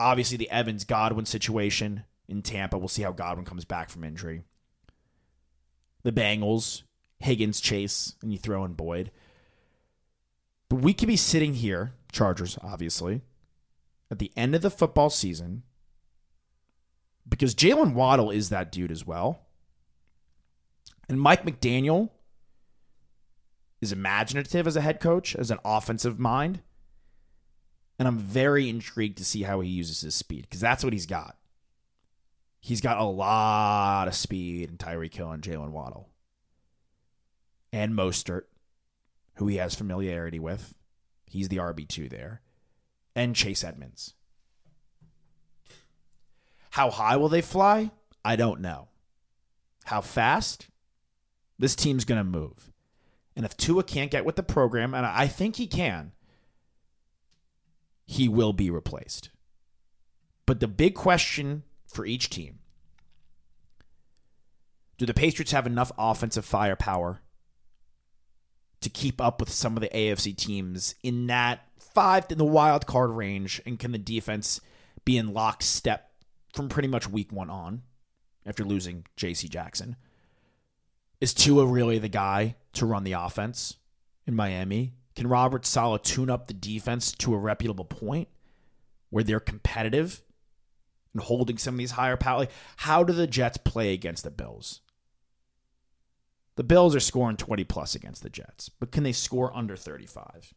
Obviously, 0.00 0.36
the 0.36 0.50
Evans 0.50 0.84
Godwin 0.84 1.26
situation 1.26 2.04
in 2.28 2.42
Tampa. 2.42 2.76
We'll 2.76 2.88
see 2.88 3.02
how 3.02 3.12
Godwin 3.12 3.46
comes 3.46 3.64
back 3.64 3.88
from 3.88 4.04
injury. 4.04 4.42
The 6.02 6.12
Bengals, 6.12 6.82
Higgins, 7.18 7.60
Chase, 7.60 8.14
and 8.22 8.32
you 8.32 8.38
throw 8.38 8.64
in 8.64 8.74
Boyd. 8.74 9.10
But 10.68 10.80
we 10.80 10.94
could 10.94 11.08
be 11.08 11.16
sitting 11.16 11.54
here, 11.54 11.92
Chargers, 12.10 12.58
obviously, 12.62 13.22
at 14.10 14.18
the 14.18 14.32
end 14.36 14.54
of 14.54 14.62
the 14.62 14.70
football 14.70 15.10
season, 15.10 15.62
because 17.28 17.54
Jalen 17.54 17.94
Waddle 17.94 18.30
is 18.30 18.48
that 18.48 18.72
dude 18.72 18.92
as 18.92 19.06
well. 19.06 19.46
And 21.08 21.20
Mike 21.20 21.44
McDaniel 21.44 22.10
is 23.80 23.92
imaginative 23.92 24.66
as 24.66 24.76
a 24.76 24.80
head 24.80 25.00
coach, 25.00 25.36
as 25.36 25.50
an 25.50 25.58
offensive 25.64 26.18
mind. 26.18 26.62
And 27.98 28.06
I'm 28.06 28.18
very 28.18 28.68
intrigued 28.68 29.18
to 29.18 29.24
see 29.24 29.42
how 29.42 29.60
he 29.60 29.68
uses 29.68 30.00
his 30.00 30.14
speed 30.14 30.42
because 30.42 30.60
that's 30.60 30.84
what 30.84 30.92
he's 30.92 31.06
got. 31.06 31.36
He's 32.60 32.80
got 32.80 32.98
a 32.98 33.04
lot 33.04 34.08
of 34.08 34.14
speed 34.14 34.68
in 34.68 34.76
Tyreek 34.76 35.14
Hill 35.14 35.30
and 35.30 35.42
Jalen 35.42 35.70
Waddle. 35.70 36.08
And 37.72 37.94
Mostert, 37.94 38.42
who 39.36 39.46
he 39.46 39.56
has 39.56 39.74
familiarity 39.74 40.38
with. 40.38 40.74
He's 41.26 41.48
the 41.48 41.58
RB2 41.58 42.10
there. 42.10 42.42
And 43.14 43.34
Chase 43.34 43.64
Edmonds. 43.64 44.14
How 46.70 46.90
high 46.90 47.16
will 47.16 47.28
they 47.28 47.40
fly? 47.40 47.90
I 48.24 48.36
don't 48.36 48.60
know. 48.60 48.88
How 49.84 50.00
fast? 50.00 50.68
This 51.58 51.74
team's 51.74 52.04
going 52.04 52.18
to 52.18 52.24
move. 52.24 52.70
And 53.34 53.44
if 53.44 53.56
Tua 53.56 53.82
can't 53.82 54.10
get 54.10 54.24
with 54.24 54.36
the 54.36 54.42
program, 54.42 54.94
and 54.94 55.06
I 55.06 55.26
think 55.26 55.56
he 55.56 55.66
can, 55.66 56.12
he 58.04 58.28
will 58.28 58.52
be 58.52 58.70
replaced. 58.70 59.30
But 60.46 60.60
the 60.60 60.68
big 60.68 60.94
question 60.94 61.64
for 61.86 62.06
each 62.06 62.30
team 62.30 62.60
do 64.98 65.04
the 65.04 65.14
Patriots 65.14 65.52
have 65.52 65.66
enough 65.66 65.92
offensive 65.98 66.44
firepower 66.44 67.20
to 68.86 68.90
keep 68.90 69.20
up 69.20 69.40
with 69.40 69.50
some 69.50 69.76
of 69.76 69.80
the 69.80 69.88
AFC 69.88 70.36
teams 70.36 70.94
in 71.02 71.26
that 71.26 71.60
five 71.92 72.26
in 72.30 72.38
the 72.38 72.44
wild 72.44 72.86
card 72.86 73.10
range? 73.10 73.60
And 73.66 73.80
can 73.80 73.90
the 73.90 73.98
defense 73.98 74.60
be 75.04 75.18
in 75.18 75.34
lockstep 75.34 76.08
from 76.54 76.68
pretty 76.68 76.86
much 76.86 77.08
week 77.08 77.32
one 77.32 77.50
on 77.50 77.82
after 78.46 78.62
losing 78.62 79.04
JC 79.16 79.50
Jackson? 79.50 79.96
Is 81.20 81.34
Tua 81.34 81.66
really 81.66 81.98
the 81.98 82.08
guy 82.08 82.54
to 82.74 82.86
run 82.86 83.02
the 83.02 83.14
offense 83.14 83.76
in 84.24 84.36
Miami? 84.36 84.94
Can 85.16 85.26
Robert 85.26 85.66
Saleh 85.66 86.02
tune 86.02 86.30
up 86.30 86.46
the 86.46 86.54
defense 86.54 87.10
to 87.10 87.34
a 87.34 87.38
reputable 87.38 87.86
point 87.86 88.28
where 89.10 89.24
they're 89.24 89.40
competitive 89.40 90.22
and 91.12 91.24
holding 91.24 91.58
some 91.58 91.74
of 91.74 91.78
these 91.78 91.92
higher 91.92 92.16
power? 92.16 92.38
Like, 92.38 92.52
how 92.76 93.02
do 93.02 93.12
the 93.12 93.26
Jets 93.26 93.56
play 93.56 93.92
against 93.92 94.22
the 94.22 94.30
Bills? 94.30 94.80
The 96.56 96.64
Bills 96.64 96.96
are 96.96 97.00
scoring 97.00 97.36
20 97.36 97.64
plus 97.64 97.94
against 97.94 98.22
the 98.22 98.30
Jets, 98.30 98.68
but 98.68 98.90
can 98.90 99.04
they 99.04 99.12
score 99.12 99.54
under 99.54 99.76
35? 99.76 100.54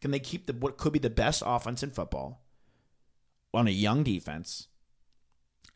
Can 0.00 0.12
they 0.12 0.20
keep 0.20 0.46
the 0.46 0.52
what 0.52 0.78
could 0.78 0.92
be 0.92 1.00
the 1.00 1.10
best 1.10 1.42
offense 1.44 1.82
in 1.82 1.90
football 1.90 2.44
on 3.52 3.66
a 3.66 3.72
young 3.72 4.04
defense 4.04 4.68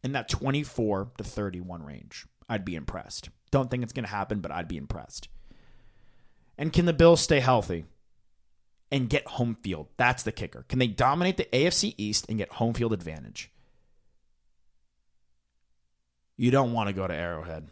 in 0.05 0.13
that 0.13 0.29
24 0.29 1.13
to 1.19 1.25
31 1.25 1.83
range? 1.83 2.27
I'd 2.49 2.65
be 2.65 2.77
impressed. 2.77 3.31
Don't 3.51 3.71
think 3.71 3.83
it's 3.83 3.93
going 3.93 4.05
to 4.05 4.11
happen, 4.11 4.41
but 4.41 4.53
I'd 4.53 4.69
be 4.69 4.77
impressed. 4.77 5.29
And 6.57 6.73
can 6.73 6.87
the 6.87 6.93
Bills 6.93 7.21
stay 7.21 7.41
healthy 7.41 7.87
and 8.93 9.11
get 9.11 9.27
home 9.27 9.57
field? 9.63 9.89
That's 9.97 10.23
the 10.23 10.33
kicker. 10.33 10.65
Can 10.69 10.79
they 10.79 10.87
dominate 10.87 11.39
the 11.39 11.49
AFC 11.53 11.95
East 11.99 12.27
and 12.29 12.39
get 12.39 12.53
home 12.53 12.75
field 12.75 12.93
advantage? 12.93 13.51
You 16.37 16.51
don't 16.53 16.73
want 16.73 16.89
to 16.89 16.93
go 16.93 17.07
to 17.07 17.15
Arrowhead. 17.15 17.69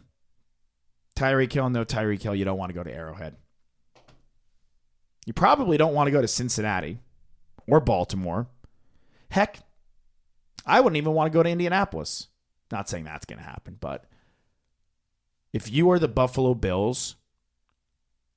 Tyreek 1.21 1.53
Hill, 1.53 1.69
no 1.69 1.85
Tyreek 1.85 2.21
Hill, 2.21 2.35
you 2.35 2.45
don't 2.45 2.57
want 2.57 2.69
to 2.69 2.73
go 2.73 2.83
to 2.83 2.91
Arrowhead. 2.91 3.35
You 5.27 5.33
probably 5.33 5.77
don't 5.77 5.93
want 5.93 6.07
to 6.07 6.11
go 6.11 6.21
to 6.21 6.27
Cincinnati 6.27 6.97
or 7.67 7.79
Baltimore. 7.79 8.47
Heck, 9.29 9.59
I 10.65 10.81
wouldn't 10.81 10.97
even 10.97 11.13
want 11.13 11.31
to 11.31 11.37
go 11.37 11.43
to 11.43 11.49
Indianapolis. 11.49 12.27
Not 12.71 12.89
saying 12.89 13.03
that's 13.03 13.25
going 13.25 13.37
to 13.37 13.45
happen, 13.45 13.77
but 13.79 14.05
if 15.53 15.71
you 15.71 15.91
are 15.91 15.99
the 15.99 16.07
Buffalo 16.07 16.55
Bills 16.55 17.17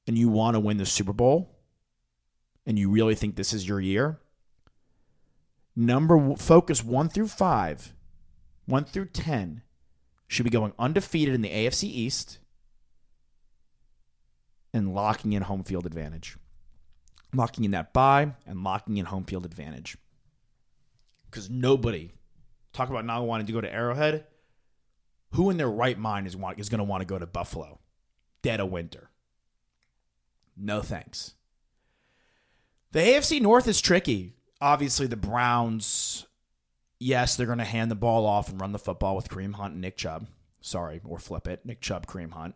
and 0.06 0.18
you 0.18 0.28
want 0.28 0.54
to 0.54 0.60
win 0.60 0.76
the 0.76 0.84
Super 0.84 1.12
Bowl 1.12 1.48
and 2.66 2.78
you 2.78 2.90
really 2.90 3.14
think 3.14 3.36
this 3.36 3.54
is 3.54 3.66
your 3.66 3.80
year, 3.80 4.18
number 5.74 6.34
focus 6.36 6.84
1 6.84 7.08
through 7.08 7.28
5, 7.28 7.94
1 8.66 8.84
through 8.84 9.06
10 9.06 9.62
should 10.28 10.44
be 10.44 10.50
going 10.50 10.72
undefeated 10.78 11.34
in 11.34 11.40
the 11.40 11.48
AFC 11.48 11.84
East 11.84 12.40
and 14.74 14.92
locking 14.92 15.32
in 15.32 15.42
home 15.42 15.62
field 15.62 15.86
advantage. 15.86 16.36
Locking 17.32 17.64
in 17.64 17.70
that 17.70 17.94
buy 17.94 18.32
and 18.46 18.62
locking 18.62 18.98
in 18.98 19.06
home 19.06 19.24
field 19.24 19.46
advantage. 19.46 19.96
Because 21.30 21.48
nobody, 21.48 22.12
talk 22.72 22.90
about 22.90 23.06
not 23.06 23.24
wanting 23.24 23.46
to 23.46 23.52
go 23.52 23.60
to 23.60 23.72
Arrowhead, 23.72 24.26
who 25.32 25.48
in 25.48 25.56
their 25.56 25.70
right 25.70 25.98
mind 25.98 26.26
is, 26.26 26.36
want, 26.36 26.58
is 26.58 26.68
going 26.68 26.78
to 26.78 26.84
want 26.84 27.00
to 27.00 27.06
go 27.06 27.18
to 27.18 27.26
Buffalo 27.26 27.78
dead 28.42 28.60
of 28.60 28.70
winter? 28.70 29.10
No 30.56 30.82
thanks. 30.82 31.34
The 32.92 33.00
AFC 33.00 33.40
North 33.40 33.66
is 33.66 33.80
tricky. 33.80 34.34
Obviously, 34.60 35.06
the 35.06 35.16
Browns, 35.16 36.26
yes, 37.00 37.36
they're 37.36 37.46
going 37.46 37.58
to 37.58 37.64
hand 37.64 37.90
the 37.90 37.96
ball 37.96 38.26
off 38.26 38.48
and 38.48 38.60
run 38.60 38.72
the 38.72 38.78
football 38.78 39.16
with 39.16 39.28
Kareem 39.28 39.54
Hunt 39.54 39.72
and 39.72 39.80
Nick 39.80 39.96
Chubb. 39.96 40.28
Sorry, 40.60 41.00
or 41.04 41.18
flip 41.18 41.48
it. 41.48 41.66
Nick 41.66 41.80
Chubb, 41.80 42.06
Kareem 42.06 42.32
Hunt. 42.32 42.54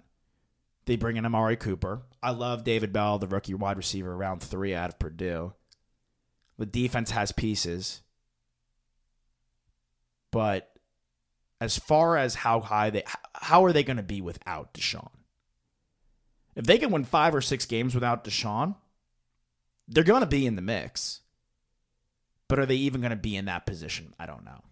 They 0.88 0.96
bring 0.96 1.18
in 1.18 1.26
Amari 1.26 1.56
Cooper. 1.56 2.00
I 2.22 2.30
love 2.30 2.64
David 2.64 2.94
Bell, 2.94 3.18
the 3.18 3.26
rookie 3.26 3.52
wide 3.52 3.76
receiver, 3.76 4.16
round 4.16 4.42
three 4.42 4.74
out 4.74 4.88
of 4.88 4.98
Purdue. 4.98 5.52
The 6.56 6.64
defense 6.64 7.10
has 7.10 7.30
pieces. 7.30 8.00
But 10.30 10.72
as 11.60 11.78
far 11.78 12.16
as 12.16 12.36
how 12.36 12.60
high 12.60 12.88
they 12.88 13.04
how 13.34 13.66
are 13.66 13.72
they 13.74 13.82
going 13.82 13.98
to 13.98 14.02
be 14.02 14.22
without 14.22 14.72
Deshaun? 14.72 15.10
If 16.56 16.64
they 16.64 16.78
can 16.78 16.90
win 16.90 17.04
5 17.04 17.34
or 17.34 17.42
6 17.42 17.66
games 17.66 17.94
without 17.94 18.24
Deshaun, 18.24 18.74
they're 19.88 20.04
going 20.04 20.22
to 20.22 20.26
be 20.26 20.46
in 20.46 20.56
the 20.56 20.62
mix. 20.62 21.20
But 22.48 22.58
are 22.58 22.66
they 22.66 22.76
even 22.76 23.02
going 23.02 23.10
to 23.10 23.16
be 23.16 23.36
in 23.36 23.44
that 23.44 23.66
position? 23.66 24.14
I 24.18 24.24
don't 24.24 24.46
know. 24.46 24.64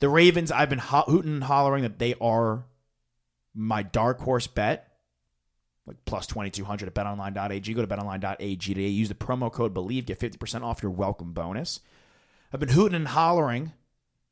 The 0.00 0.08
Ravens, 0.08 0.50
I've 0.50 0.70
been 0.70 0.80
ho- 0.80 1.04
hooting 1.06 1.34
and 1.34 1.44
hollering 1.44 1.84
that 1.84 2.00
they 2.00 2.16
are 2.20 2.64
my 3.54 3.82
dark 3.82 4.20
horse 4.20 4.46
bet, 4.46 4.88
like 5.86 5.96
plus 6.04 6.26
2200 6.26 6.88
at 6.88 6.94
betonline.ag. 6.94 7.74
Go 7.74 7.84
to 7.84 7.86
betonline.ag 7.86 8.56
today. 8.56 8.88
Use 8.88 9.08
the 9.08 9.14
promo 9.14 9.52
code 9.52 9.74
BELIEVE. 9.74 10.06
Get 10.06 10.20
50% 10.20 10.62
off 10.62 10.82
your 10.82 10.92
welcome 10.92 11.32
bonus. 11.32 11.80
I've 12.52 12.60
been 12.60 12.70
hooting 12.70 12.96
and 12.96 13.08
hollering 13.08 13.72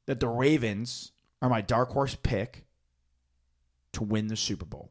that 0.07 0.21
the 0.21 0.29
Ravens 0.29 1.13
are 1.43 1.49
my 1.49 1.61
dark 1.61 1.91
horse 1.91 2.17
pick 2.23 2.65
to 3.93 4.05
win 4.05 4.29
the 4.29 4.37
Super 4.37 4.67
Bowl. 4.67 4.91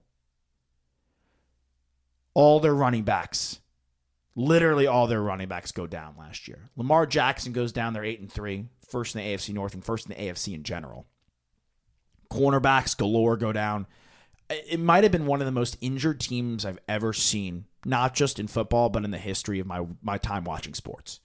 All 2.33 2.59
their 2.59 2.73
running 2.73 3.03
backs, 3.03 3.59
literally 4.35 4.87
all 4.87 5.07
their 5.07 5.21
running 5.21 5.47
backs 5.47 5.71
go 5.71 5.87
down 5.87 6.15
last 6.17 6.47
year. 6.47 6.69
Lamar 6.75 7.05
Jackson 7.05 7.53
goes 7.53 7.71
down. 7.71 7.93
They're 7.93 8.03
8 8.03 8.19
and 8.21 8.31
3, 8.31 8.65
first 8.87 9.15
in 9.15 9.21
the 9.21 9.27
AFC 9.27 9.53
North 9.53 9.73
and 9.73 9.83
first 9.83 10.09
in 10.09 10.15
the 10.15 10.21
AFC 10.21 10.53
in 10.53 10.63
general. 10.63 11.05
Cornerbacks 12.31 12.95
galore 12.95 13.37
go 13.37 13.51
down. 13.51 13.87
It 14.49 14.79
might 14.79 15.03
have 15.03 15.11
been 15.11 15.27
one 15.27 15.41
of 15.41 15.45
the 15.45 15.51
most 15.51 15.77
injured 15.79 16.19
teams 16.19 16.65
I've 16.65 16.79
ever 16.87 17.13
seen, 17.13 17.65
not 17.85 18.15
just 18.15 18.39
in 18.39 18.47
football, 18.47 18.89
but 18.89 19.05
in 19.05 19.11
the 19.11 19.17
history 19.19 19.59
of 19.59 19.67
my, 19.67 19.85
my 20.01 20.17
time 20.17 20.43
watching 20.43 20.73
sports. 20.73 21.19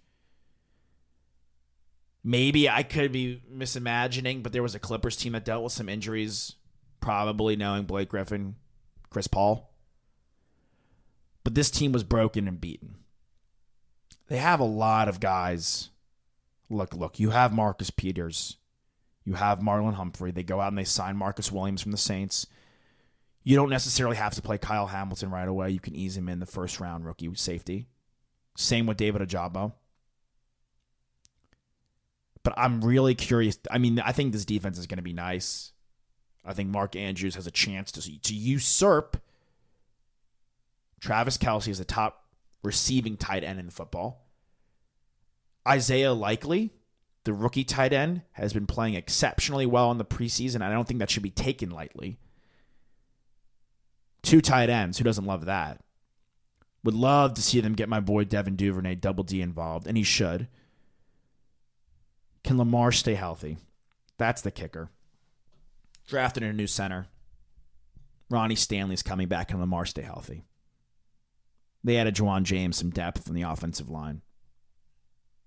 Maybe 2.23 2.69
I 2.69 2.83
could 2.83 3.13
be 3.13 3.43
misimagining, 3.53 4.43
but 4.43 4.53
there 4.53 4.63
was 4.63 4.75
a 4.75 4.79
Clippers 4.79 5.17
team 5.17 5.33
that 5.33 5.45
dealt 5.45 5.65
with 5.65 5.73
some 5.73 5.89
injuries, 5.89 6.57
probably 7.01 7.57
knowing 7.57 7.85
Blake 7.85 8.11
Griffin, 8.11 8.57
Chris 9.11 9.27
Paul. 9.27 9.71
But 11.45 11.55
this 11.55 11.71
team 11.71 11.93
was 11.93 12.05
broken 12.05 12.49
and 12.49 12.61
beaten. 12.61 12.97
They 14.29 14.39
have 14.39 14.61
a 14.61 14.65
lot 14.65 15.09
of 15.09 15.21
guys. 15.21 15.91
Look, 16.71 16.95
look, 16.95 17.21
you 17.21 17.31
have 17.31 17.53
Marcus 17.53 17.91
Peters. 17.91 18.57
You 19.25 19.35
have 19.35 19.61
Marlon 19.61 19.95
Humphrey. 19.95 20.31
They 20.31 20.43
go 20.43 20.61
out 20.61 20.69
and 20.69 20.79
they 20.79 20.85
sign 20.85 21.17
Marcus 21.17 21.53
Williams 21.53 21.83
from 21.83 21.93
the 21.93 21.99
Saints. 21.99 22.47
You 23.45 23.57
don't 23.57 23.71
necessarily 23.71 24.17
have 24.17 24.35
to 24.35 24.43
play 24.43 24.59
Kyle 24.59 24.87
Hamilton 24.87 25.31
right 25.31 25.47
away. 25.47 25.71
You 25.71 25.81
can 25.81 25.95
ease 25.95 26.17
him 26.17 26.29
in 26.29 26.41
the 26.41 26.47
first 26.47 26.81
round 26.81 27.05
rookie 27.05 27.33
safety. 27.35 27.87
Same 28.57 28.87
with 28.87 28.97
David 28.97 29.21
Ojabo. 29.21 29.75
But 32.43 32.55
I'm 32.57 32.81
really 32.83 33.15
curious. 33.15 33.59
I 33.71 33.79
mean, 33.79 34.01
I 34.01 34.13
think 34.13 34.33
this 34.33 34.45
defense 34.45 34.79
is 34.79 34.87
going 34.87 34.97
to 34.97 35.03
be 35.03 35.13
nice. 35.13 35.73
I 36.45 36.53
think 36.53 36.71
Mark 36.71 36.97
Andrews 36.97 37.35
has 37.37 37.47
a 37.47 37.51
chance 37.51 37.93
to 37.93 38.21
to 38.21 38.35
usurp 38.35 39.17
Travis 41.05 41.37
Kelce 41.37 41.69
is 41.69 41.79
the 41.79 41.85
top 41.85 42.25
receiving 42.63 43.19
tight 43.19 43.45
end 43.45 43.61
in 43.61 43.69
football. 43.69 44.27
Isaiah 45.69 46.15
Likely, 46.15 46.73
the 47.25 47.35
rookie 47.35 47.65
tight 47.65 47.93
end, 47.93 48.23
has 48.33 48.55
been 48.55 48.67
playing 48.67 48.95
exceptionally 48.95 49.67
well 49.67 49.91
in 49.91 49.99
the 49.99 50.05
preseason. 50.05 50.63
I 50.63 50.73
don't 50.73 50.89
think 50.89 51.01
that 51.01 51.11
should 51.11 51.23
be 51.23 51.31
taken 51.31 51.69
lightly. 51.69 52.19
Two 54.25 54.41
tight 54.41 54.71
ends. 54.71 54.99
Who 54.99 55.05
doesn't 55.05 55.27
love 55.27 55.45
that? 55.45 55.81
Would 56.83 56.95
love 56.95 57.35
to 57.35 57.43
see 57.43 57.61
them 57.61 57.75
get 57.75 57.89
my 57.89 58.01
boy 58.01 58.25
Devin 58.25 58.57
Duvernay, 58.57 58.97
double 58.97 59.23
D, 59.23 59.41
involved, 59.41 59.87
and 59.87 59.97
he 59.97 60.03
should. 60.03 60.49
Can 62.43 62.59
Lamar 62.59 62.91
stay 62.91 63.15
healthy? 63.15 63.59
That's 64.19 64.43
the 64.43 64.51
kicker. 64.51 64.91
Drafted 66.09 66.43
a 66.43 66.53
new 66.53 66.67
center. 66.67 67.07
Ronnie 68.31 68.55
Stanley's 68.55 69.03
coming 69.03 69.29
back. 69.29 69.49
Can 69.49 69.61
Lamar 69.61 69.87
stay 69.87 70.03
healthy? 70.03 70.45
They 71.83 71.99
added 71.99 72.17
Ja'Wuan 72.17 72.45
James 72.45 72.79
some 72.79 72.91
depth 72.91 73.29
in 73.29 73.35
the 73.35 73.43
offensive 73.43 73.91
line. 73.91 74.23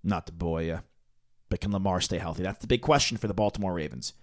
Not 0.04 0.28
to 0.28 0.34
boy 0.34 0.66
you, 0.66 0.80
but 1.50 1.62
can 1.62 1.72
Lamar 1.72 2.00
stay 2.00 2.20
healthy? 2.20 2.44
That's 2.44 2.60
the 2.60 2.68
big 2.68 2.82
question 2.82 3.18
for 3.18 3.28
the 3.28 3.34
Baltimore 3.34 3.74
Ravens. 3.74 4.14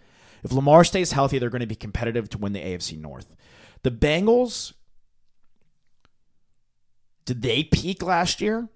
If 0.44 0.52
Lamar 0.52 0.84
stays 0.84 1.12
healthy, 1.12 1.38
they're 1.38 1.50
going 1.50 1.61
to 1.61 1.66
be 1.66 1.75
competitive 1.75 2.28
to 2.30 2.38
win 2.38 2.52
the 2.52 2.61
AFC 2.61 2.99
North. 2.99 3.34
The 3.84 3.90
Bengals, 3.90 4.72
did 7.26 7.42
they 7.42 7.62
peak 7.62 8.02
last 8.02 8.40
year? 8.40 8.68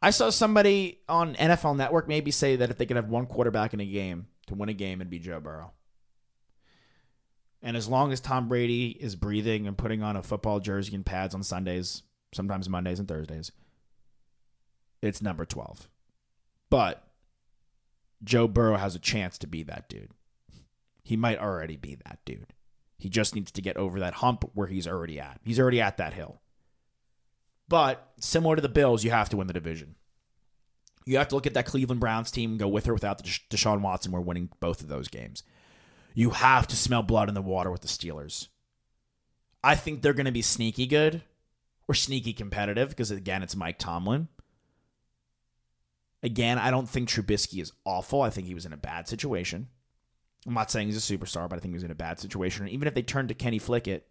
I 0.00 0.10
saw 0.10 0.30
somebody 0.30 1.00
on 1.08 1.34
NFL 1.34 1.76
Network 1.76 2.06
maybe 2.06 2.30
say 2.30 2.56
that 2.56 2.70
if 2.70 2.78
they 2.78 2.86
could 2.86 2.96
have 2.96 3.08
one 3.08 3.26
quarterback 3.26 3.74
in 3.74 3.80
a 3.80 3.86
game 3.86 4.28
to 4.46 4.54
win 4.54 4.68
a 4.68 4.72
game, 4.72 5.00
it'd 5.00 5.10
be 5.10 5.18
Joe 5.18 5.40
Burrow. 5.40 5.72
And 7.60 7.76
as 7.76 7.88
long 7.88 8.12
as 8.12 8.20
Tom 8.20 8.46
Brady 8.46 8.90
is 9.00 9.16
breathing 9.16 9.66
and 9.66 9.76
putting 9.76 10.02
on 10.02 10.16
a 10.16 10.22
football 10.22 10.60
jersey 10.60 10.94
and 10.94 11.04
pads 11.04 11.34
on 11.34 11.42
Sundays, 11.42 12.02
sometimes 12.32 12.68
Mondays 12.68 13.00
and 13.00 13.08
Thursdays, 13.08 13.50
it's 15.02 15.22
number 15.22 15.44
12. 15.44 15.88
But 16.70 17.02
Joe 18.22 18.46
Burrow 18.46 18.76
has 18.76 18.94
a 18.94 19.00
chance 19.00 19.38
to 19.38 19.48
be 19.48 19.64
that 19.64 19.88
dude. 19.88 20.12
He 21.02 21.16
might 21.16 21.40
already 21.40 21.76
be 21.76 21.96
that 22.04 22.20
dude. 22.24 22.52
He 23.04 23.10
just 23.10 23.34
needs 23.34 23.52
to 23.52 23.60
get 23.60 23.76
over 23.76 24.00
that 24.00 24.14
hump 24.14 24.50
where 24.54 24.66
he's 24.66 24.88
already 24.88 25.20
at. 25.20 25.38
He's 25.44 25.60
already 25.60 25.78
at 25.78 25.98
that 25.98 26.14
hill. 26.14 26.40
But 27.68 28.12
similar 28.18 28.56
to 28.56 28.62
the 28.62 28.68
Bills, 28.70 29.04
you 29.04 29.10
have 29.10 29.28
to 29.28 29.36
win 29.36 29.46
the 29.46 29.52
division. 29.52 29.96
You 31.04 31.18
have 31.18 31.28
to 31.28 31.34
look 31.34 31.46
at 31.46 31.52
that 31.52 31.66
Cleveland 31.66 32.00
Browns 32.00 32.30
team 32.30 32.52
and 32.52 32.58
go 32.58 32.66
with 32.66 32.88
or 32.88 32.94
without 32.94 33.18
the 33.18 33.24
Deshaun 33.24 33.82
Watson. 33.82 34.10
We're 34.10 34.20
winning 34.20 34.48
both 34.58 34.80
of 34.80 34.88
those 34.88 35.08
games. 35.08 35.42
You 36.14 36.30
have 36.30 36.66
to 36.68 36.76
smell 36.76 37.02
blood 37.02 37.28
in 37.28 37.34
the 37.34 37.42
water 37.42 37.70
with 37.70 37.82
the 37.82 37.88
Steelers. 37.88 38.48
I 39.62 39.74
think 39.74 40.00
they're 40.00 40.14
going 40.14 40.24
to 40.24 40.32
be 40.32 40.40
sneaky 40.40 40.86
good 40.86 41.20
or 41.86 41.94
sneaky 41.94 42.32
competitive 42.32 42.88
because, 42.88 43.10
again, 43.10 43.42
it's 43.42 43.54
Mike 43.54 43.78
Tomlin. 43.78 44.28
Again, 46.22 46.58
I 46.58 46.70
don't 46.70 46.88
think 46.88 47.10
Trubisky 47.10 47.60
is 47.60 47.72
awful. 47.84 48.22
I 48.22 48.30
think 48.30 48.46
he 48.46 48.54
was 48.54 48.64
in 48.64 48.72
a 48.72 48.78
bad 48.78 49.08
situation. 49.08 49.68
I'm 50.46 50.54
not 50.54 50.70
saying 50.70 50.88
he's 50.88 51.10
a 51.10 51.16
superstar, 51.16 51.48
but 51.48 51.56
I 51.56 51.60
think 51.60 51.74
he's 51.74 51.84
in 51.84 51.90
a 51.90 51.94
bad 51.94 52.18
situation. 52.18 52.64
And 52.64 52.72
even 52.72 52.86
if 52.86 52.94
they 52.94 53.02
turn 53.02 53.28
to 53.28 53.34
Kenny 53.34 53.58
Pickett, 53.58 54.10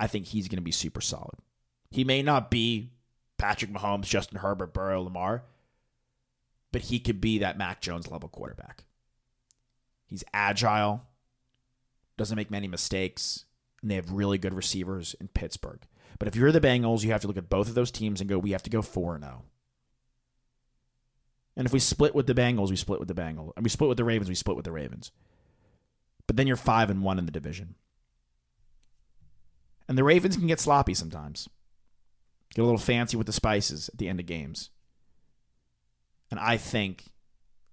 I 0.00 0.06
think 0.06 0.26
he's 0.26 0.48
going 0.48 0.56
to 0.56 0.62
be 0.62 0.72
super 0.72 1.00
solid. 1.00 1.38
He 1.90 2.04
may 2.04 2.22
not 2.22 2.50
be 2.50 2.92
Patrick 3.36 3.72
Mahomes, 3.72 4.04
Justin 4.04 4.38
Herbert, 4.38 4.72
Burrow, 4.72 5.02
Lamar, 5.02 5.44
but 6.70 6.82
he 6.82 6.98
could 6.98 7.20
be 7.20 7.38
that 7.38 7.58
Mac 7.58 7.80
Jones 7.80 8.10
level 8.10 8.28
quarterback. 8.28 8.84
He's 10.06 10.24
agile, 10.32 11.02
doesn't 12.16 12.36
make 12.36 12.50
many 12.50 12.68
mistakes, 12.68 13.44
and 13.82 13.90
they 13.90 13.96
have 13.96 14.12
really 14.12 14.38
good 14.38 14.54
receivers 14.54 15.14
in 15.20 15.28
Pittsburgh. 15.28 15.80
But 16.18 16.28
if 16.28 16.36
you're 16.36 16.52
the 16.52 16.60
Bengals, 16.60 17.02
you 17.02 17.10
have 17.12 17.20
to 17.22 17.26
look 17.26 17.36
at 17.36 17.50
both 17.50 17.68
of 17.68 17.74
those 17.74 17.90
teams 17.90 18.20
and 18.20 18.30
go, 18.30 18.38
we 18.38 18.52
have 18.52 18.62
to 18.62 18.70
go 18.70 18.80
4 18.80 19.18
0. 19.18 19.42
And 21.56 21.66
if 21.66 21.72
we 21.72 21.78
split 21.78 22.14
with 22.14 22.26
the 22.26 22.34
Bengals, 22.34 22.70
we 22.70 22.76
split 22.76 22.98
with 22.98 23.08
the 23.08 23.14
Bengals. 23.14 23.52
And 23.56 23.64
we 23.64 23.70
split 23.70 23.88
with 23.88 23.98
the 23.98 24.04
Ravens, 24.04 24.28
we 24.28 24.34
split 24.34 24.56
with 24.56 24.64
the 24.64 24.72
Ravens. 24.72 25.10
But 26.26 26.36
then 26.36 26.46
you're 26.46 26.56
5 26.56 26.90
and 26.90 27.02
1 27.02 27.18
in 27.18 27.26
the 27.26 27.32
division. 27.32 27.74
And 29.88 29.98
the 29.98 30.04
Ravens 30.04 30.36
can 30.36 30.46
get 30.46 30.60
sloppy 30.60 30.94
sometimes. 30.94 31.48
Get 32.54 32.62
a 32.62 32.64
little 32.64 32.78
fancy 32.78 33.16
with 33.16 33.26
the 33.26 33.32
spices 33.32 33.88
at 33.88 33.98
the 33.98 34.08
end 34.08 34.20
of 34.20 34.26
games. 34.26 34.70
And 36.30 36.40
I 36.40 36.56
think 36.56 37.04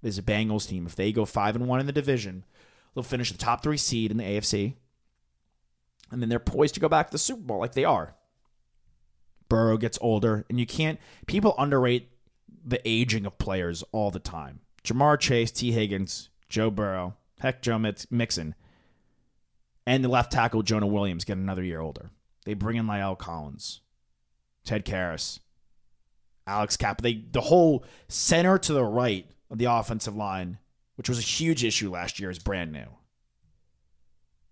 there's 0.02 0.18
a 0.18 0.24
Bengals 0.24 0.68
team. 0.68 0.86
If 0.86 0.96
they 0.96 1.12
go 1.12 1.26
five 1.26 1.56
and 1.56 1.68
one 1.68 1.80
in 1.80 1.86
the 1.86 1.92
division, 1.94 2.46
they'll 2.94 3.04
finish 3.04 3.32
the 3.32 3.38
top 3.38 3.64
three 3.64 3.78
seed 3.78 4.12
in 4.12 4.18
the 4.18 4.24
AFC. 4.24 4.76
And 6.12 6.22
then 6.22 6.30
they're 6.30 6.40
poised 6.40 6.74
to 6.74 6.80
go 6.80 6.90
back 6.90 7.08
to 7.08 7.12
the 7.12 7.18
Super 7.18 7.44
Bowl 7.44 7.60
like 7.60 7.74
they 7.74 7.86
are. 7.86 8.16
Burrow 9.48 9.78
gets 9.78 9.98
older, 10.02 10.46
and 10.50 10.60
you 10.60 10.66
can't 10.66 11.00
people 11.26 11.56
underrate 11.58 12.10
the 12.66 12.82
aging 12.88 13.26
of 13.26 13.38
players 13.38 13.84
all 13.92 14.12
the 14.12 14.20
time. 14.20 14.62
Ja'Marr 14.84 15.20
Chase, 15.20 15.52
Tee 15.52 15.72
Higgins, 15.72 16.30
Joe 16.48 16.72
Burrow, 16.72 17.16
heck 17.40 17.62
Joe 17.62 17.78
Mixon, 18.10 18.56
and 19.86 20.04
the 20.04 20.10
left 20.10 20.32
tackle 20.32 20.64
Jonah 20.64 20.88
Williams 20.88 21.26
get 21.26 21.38
another 21.38 21.64
year 21.64 21.82
older. 21.82 22.12
They 22.46 22.54
bring 22.54 22.78
in 22.78 22.88
La'el 22.88 23.18
Collins. 23.18 23.82
Ted 24.66 24.86
Karras, 24.86 25.40
Alex 26.46 26.78
Cap. 26.78 27.02
They 27.02 27.24
the 27.32 27.42
whole 27.42 27.84
center 28.08 28.58
to 28.60 28.74
the 28.74 28.84
right 28.84 29.26
of 29.50 29.58
the 29.58 29.66
offensive 29.66 30.16
line, 30.16 30.60
which 30.96 31.10
was 31.10 31.18
a 31.18 31.24
huge 31.24 31.64
issue 31.64 31.90
last 31.90 32.20
year, 32.20 32.30
is 32.30 32.40
brand 32.40 32.72
new. 32.72 32.86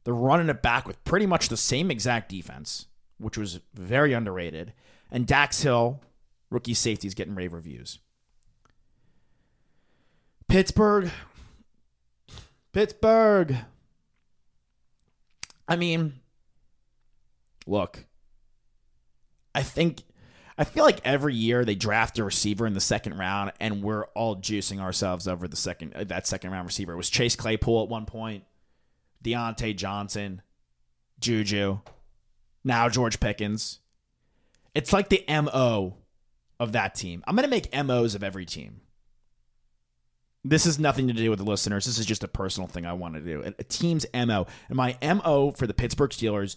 They're 0.04 0.14
running 0.14 0.50
it 0.50 0.62
back 0.62 0.88
with 0.88 1.04
pretty 1.04 1.26
much 1.26 1.50
the 1.50 1.58
same 1.58 1.92
exact 1.92 2.30
defense, 2.30 2.88
which 3.18 3.38
was 3.38 3.60
very 3.74 4.14
underrated. 4.14 4.74
And 5.12 5.28
Dax 5.28 5.62
Hill, 5.62 6.02
rookie 6.50 6.74
safety, 6.74 7.08
is 7.08 7.14
getting 7.14 7.36
rave 7.36 7.54
reviews. 7.54 8.00
Pittsburgh. 10.48 11.12
Pittsburgh. 12.74 13.58
I 15.68 15.76
mean, 15.76 16.20
look, 17.66 18.06
I 19.54 19.64
think 19.64 20.04
I 20.58 20.64
feel 20.64 20.84
like 20.84 21.02
every 21.04 21.36
year 21.36 21.66
they 21.66 21.76
draft 21.76 22.18
a 22.18 22.24
receiver 22.24 22.66
in 22.66 22.74
the 22.74 22.80
second 22.80 23.18
round, 23.18 23.52
and 23.60 23.84
we're 23.84 24.06
all 24.08 24.36
juicing 24.38 24.80
ourselves 24.80 25.28
over 25.28 25.48
the 25.48 25.58
second 25.58 25.94
uh, 25.96 26.06
that 26.06 26.26
second 26.26 26.52
round 26.52 26.68
receiver. 26.68 26.94
It 26.94 26.98
was 26.98 27.10
Chase 27.10 27.36
Claypool 27.36 27.84
at 27.84 27.90
one 27.90 28.06
point, 28.06 28.44
Diontae 29.24 29.76
Johnson, 29.76 30.42
Juju, 31.20 31.80
now 32.64 32.90
George 32.90 33.20
Pickens. 33.20 33.80
It's 34.74 34.94
like 34.94 35.10
the 35.10 35.26
mo 35.28 35.98
of 36.60 36.72
that 36.72 36.96
team. 36.96 37.24
I'm 37.28 37.36
gonna 37.36 37.48
make 37.48 37.74
mos 37.74 38.16
of 38.16 38.24
every 38.24 38.46
team. 38.46 38.82
This 40.44 40.66
is 40.66 40.80
nothing 40.80 41.08
to 41.08 41.14
do 41.14 41.30
with 41.30 41.40
the 41.40 41.46
listeners. 41.46 41.86
This 41.86 42.00
is 42.00 42.06
just 42.06 42.24
a 42.24 42.28
personal 42.28 42.68
thing 42.68 42.86
I 42.86 42.94
want 42.94 43.16
to 43.16 43.22
do. 43.22 43.42
A 43.42 43.64
team's 43.64 44.06
mo, 44.14 44.48
and 44.70 44.78
my 44.78 44.98
mo 45.02 45.52
for 45.52 45.68
the 45.68 45.74
Pittsburgh 45.74 46.12
Steelers: 46.12 46.56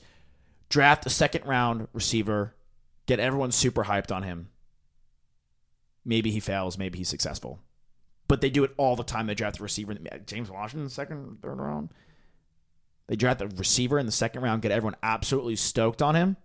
draft 0.69 1.07
a 1.07 1.11
second 1.11 1.45
round 1.47 1.89
receiver 1.93 2.55
get 3.11 3.19
everyone 3.19 3.51
super 3.51 3.85
hyped 3.85 4.15
on 4.15 4.23
him. 4.23 4.49
Maybe 6.05 6.31
he 6.31 6.39
fails, 6.39 6.79
maybe 6.79 6.99
he's 6.99 7.09
successful. 7.09 7.59
But 8.29 8.41
they 8.41 8.51
do 8.51 8.63
it 8.63 8.73
all 8.77 8.95
the 8.95 9.03
time. 9.03 9.27
They 9.27 9.35
draft 9.35 9.57
the 9.57 9.65
receiver, 9.65 9.95
James 10.27 10.49
Washington, 10.49 10.89
second, 10.89 11.39
third 11.43 11.59
round. 11.59 11.91
They 13.09 13.17
draft 13.17 13.41
the 13.41 13.49
receiver 13.49 13.99
in 13.99 14.07
the 14.07 14.13
second 14.13 14.43
round, 14.43 14.63
get 14.63 14.71
everyone 14.71 14.95
absolutely 15.03 15.57
stoked 15.57 16.01
on 16.01 16.15
him, 16.15 16.37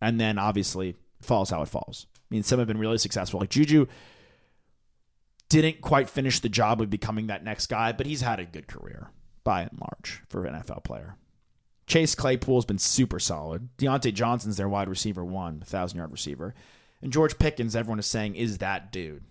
and 0.00 0.20
then 0.20 0.38
obviously 0.38 0.94
falls 1.20 1.50
how 1.50 1.62
it 1.62 1.68
falls. 1.68 2.06
I 2.32 2.34
mean, 2.34 2.42
some 2.42 2.58
have 2.60 2.68
been 2.68 2.78
really 2.78 2.96
successful. 2.96 3.40
Like 3.40 3.50
Juju 3.50 3.86
didn't 5.50 5.82
quite 5.82 6.08
finish 6.08 6.40
the 6.40 6.48
job 6.48 6.80
of 6.80 6.88
becoming 6.88 7.26
that 7.26 7.44
next 7.44 7.66
guy, 7.66 7.92
but 7.92 8.06
he's 8.06 8.22
had 8.22 8.40
a 8.40 8.46
good 8.46 8.66
career 8.66 9.10
by 9.44 9.60
and 9.60 9.78
large 9.78 10.22
for 10.30 10.46
an 10.46 10.54
NFL 10.54 10.82
player. 10.82 11.16
Chase 11.86 12.14
Claypool's 12.14 12.64
been 12.64 12.78
super 12.78 13.18
solid. 13.18 13.68
Diontae 13.76 14.14
Johnson's 14.14 14.56
their 14.56 14.68
wide 14.68 14.88
receiver 14.88 15.22
one, 15.22 15.60
thousand 15.60 15.98
yard 15.98 16.10
receiver. 16.10 16.54
And 17.02 17.12
George 17.12 17.38
Pickens, 17.38 17.76
everyone 17.76 17.98
is 17.98 18.06
saying, 18.06 18.34
is 18.34 18.56
that 18.58 18.90
dude. 18.90 19.24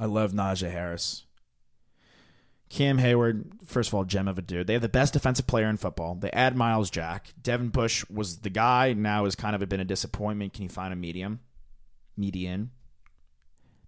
I 0.00 0.06
love 0.06 0.32
Najee 0.32 0.70
Harris. 0.70 1.25
Cam 2.68 2.98
Heyward, 2.98 3.44
first 3.64 3.90
of 3.90 3.94
all, 3.94 4.04
gem 4.04 4.26
of 4.26 4.38
a 4.38 4.42
dude. 4.42 4.66
They 4.66 4.72
have 4.72 4.82
the 4.82 4.88
best 4.88 5.12
defensive 5.12 5.46
player 5.46 5.68
in 5.68 5.76
football. 5.76 6.16
They 6.16 6.30
add 6.30 6.56
Myles 6.56 6.90
Jack. 6.90 7.32
Devin 7.40 7.68
Bush 7.68 8.04
was 8.10 8.38
the 8.38 8.50
guy. 8.50 8.92
Now 8.92 9.24
has 9.24 9.36
kind 9.36 9.54
of 9.54 9.68
been 9.68 9.80
a 9.80 9.84
disappointment. 9.84 10.52
Can 10.52 10.64
you 10.64 10.68
find 10.68 10.92
a 10.92 10.96
medium? 10.96 11.40
Median. 12.16 12.70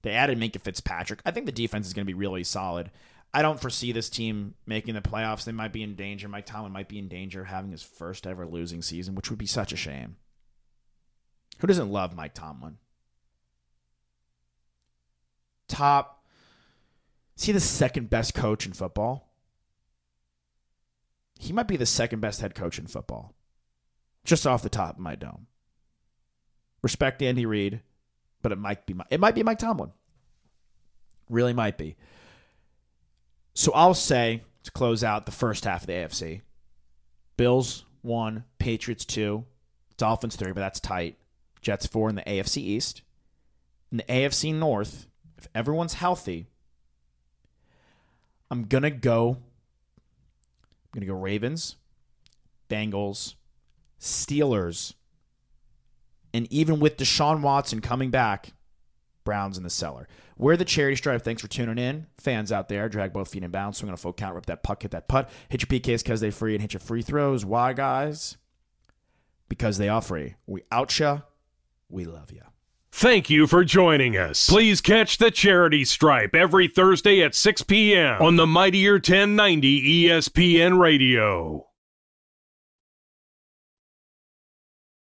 They 0.02 0.12
added 0.12 0.38
Minkah 0.38 0.60
Fitzpatrick. 0.60 1.20
I 1.26 1.32
think 1.32 1.46
the 1.46 1.52
defense 1.52 1.86
is 1.88 1.92
going 1.92 2.06
to 2.06 2.12
be 2.12 2.18
really 2.18 2.44
solid. 2.44 2.90
I 3.34 3.42
don't 3.42 3.60
foresee 3.60 3.92
this 3.92 4.08
team 4.08 4.54
making 4.64 4.94
the 4.94 5.00
playoffs. 5.00 5.44
They 5.44 5.52
might 5.52 5.72
be 5.72 5.82
in 5.82 5.96
danger. 5.96 6.28
Mike 6.28 6.46
Tomlin 6.46 6.72
might 6.72 6.88
be 6.88 6.98
in 6.98 7.08
danger 7.08 7.42
of 7.42 7.48
having 7.48 7.72
his 7.72 7.82
first 7.82 8.26
ever 8.26 8.46
losing 8.46 8.80
season, 8.80 9.14
which 9.14 9.28
would 9.28 9.38
be 9.38 9.46
such 9.46 9.72
a 9.72 9.76
shame. 9.76 10.16
Who 11.58 11.66
doesn't 11.66 11.90
love 11.90 12.14
Mike 12.14 12.34
Tomlin? 12.34 12.78
Top. 15.66 16.17
Is 17.38 17.44
he 17.44 17.52
the 17.52 17.60
second 17.60 18.10
best 18.10 18.34
coach 18.34 18.66
in 18.66 18.72
football? 18.72 19.32
He 21.38 21.52
might 21.52 21.68
be 21.68 21.76
the 21.76 21.86
second 21.86 22.20
best 22.20 22.40
head 22.40 22.54
coach 22.54 22.78
in 22.78 22.88
football. 22.88 23.32
just 24.24 24.46
off 24.46 24.62
the 24.62 24.68
top 24.68 24.96
of 24.96 25.00
my 25.00 25.14
dome. 25.14 25.46
Respect 26.82 27.22
Andy 27.22 27.46
Reid, 27.46 27.80
but 28.42 28.52
it 28.52 28.58
might 28.58 28.84
be 28.84 28.94
it 29.10 29.20
might 29.20 29.34
be 29.34 29.42
Mike 29.42 29.58
Tomlin. 29.58 29.92
Really 31.30 31.52
might 31.52 31.78
be. 31.78 31.96
So 33.54 33.72
I'll 33.72 33.94
say 33.94 34.42
to 34.64 34.70
close 34.70 35.02
out 35.02 35.24
the 35.24 35.32
first 35.32 35.64
half 35.64 35.82
of 35.82 35.86
the 35.86 35.94
AFC. 35.94 36.42
Bills 37.36 37.84
one, 38.02 38.44
Patriots 38.58 39.04
two, 39.04 39.44
Dolphins 39.96 40.36
three, 40.36 40.52
but 40.52 40.60
that's 40.60 40.80
tight. 40.80 41.16
Jets 41.62 41.86
four 41.86 42.08
in 42.08 42.16
the 42.16 42.22
AFC 42.22 42.58
East. 42.58 43.02
In 43.90 43.98
the 43.98 44.04
AFC 44.04 44.54
North, 44.54 45.06
if 45.38 45.48
everyone's 45.54 45.94
healthy, 45.94 46.48
I'm 48.50 48.64
gonna 48.64 48.90
go. 48.90 49.38
I'm 50.86 51.00
gonna 51.00 51.06
go 51.06 51.14
Ravens, 51.14 51.76
Bengals, 52.68 53.34
Steelers, 54.00 54.94
and 56.32 56.50
even 56.52 56.80
with 56.80 56.96
Deshaun 56.96 57.42
Watson 57.42 57.80
coming 57.80 58.10
back, 58.10 58.52
Browns 59.24 59.58
in 59.58 59.64
the 59.64 59.70
cellar. 59.70 60.08
We're 60.38 60.56
the 60.56 60.64
charity 60.64 60.96
stripe. 60.96 61.22
Thanks 61.22 61.42
for 61.42 61.48
tuning 61.48 61.78
in. 61.78 62.06
Fans 62.16 62.52
out 62.52 62.68
there, 62.68 62.88
drag 62.88 63.12
both 63.12 63.28
feet 63.28 63.42
and 63.42 63.52
bounce. 63.52 63.78
Swing 63.78 63.88
gonna 63.88 63.96
full 63.96 64.12
count, 64.12 64.34
rip 64.34 64.46
that 64.46 64.62
puck, 64.62 64.82
hit 64.82 64.92
that 64.92 65.08
putt. 65.08 65.28
Hit 65.48 65.62
your 65.62 65.80
PKs 65.80 66.02
because 66.02 66.20
they 66.20 66.30
free 66.30 66.54
and 66.54 66.62
hit 66.62 66.72
your 66.72 66.80
free 66.80 67.02
throws. 67.02 67.44
Why, 67.44 67.72
guys? 67.72 68.36
Because 69.48 69.78
they 69.78 69.88
are 69.88 70.00
free. 70.00 70.36
We 70.46 70.62
out 70.70 70.98
ya. 70.98 71.20
We 71.90 72.04
love 72.04 72.30
ya. 72.32 72.42
Thank 72.90 73.30
you 73.30 73.46
for 73.46 73.64
joining 73.64 74.16
us. 74.16 74.48
Please 74.48 74.80
catch 74.80 75.18
the 75.18 75.30
charity 75.30 75.84
stripe 75.84 76.34
every 76.34 76.66
Thursday 76.66 77.22
at 77.22 77.34
6 77.34 77.62
p.m. 77.62 78.20
on 78.20 78.36
the 78.36 78.46
Mightier 78.46 78.94
1090 78.94 80.06
ESPN 80.06 80.78
Radio. 80.78 81.67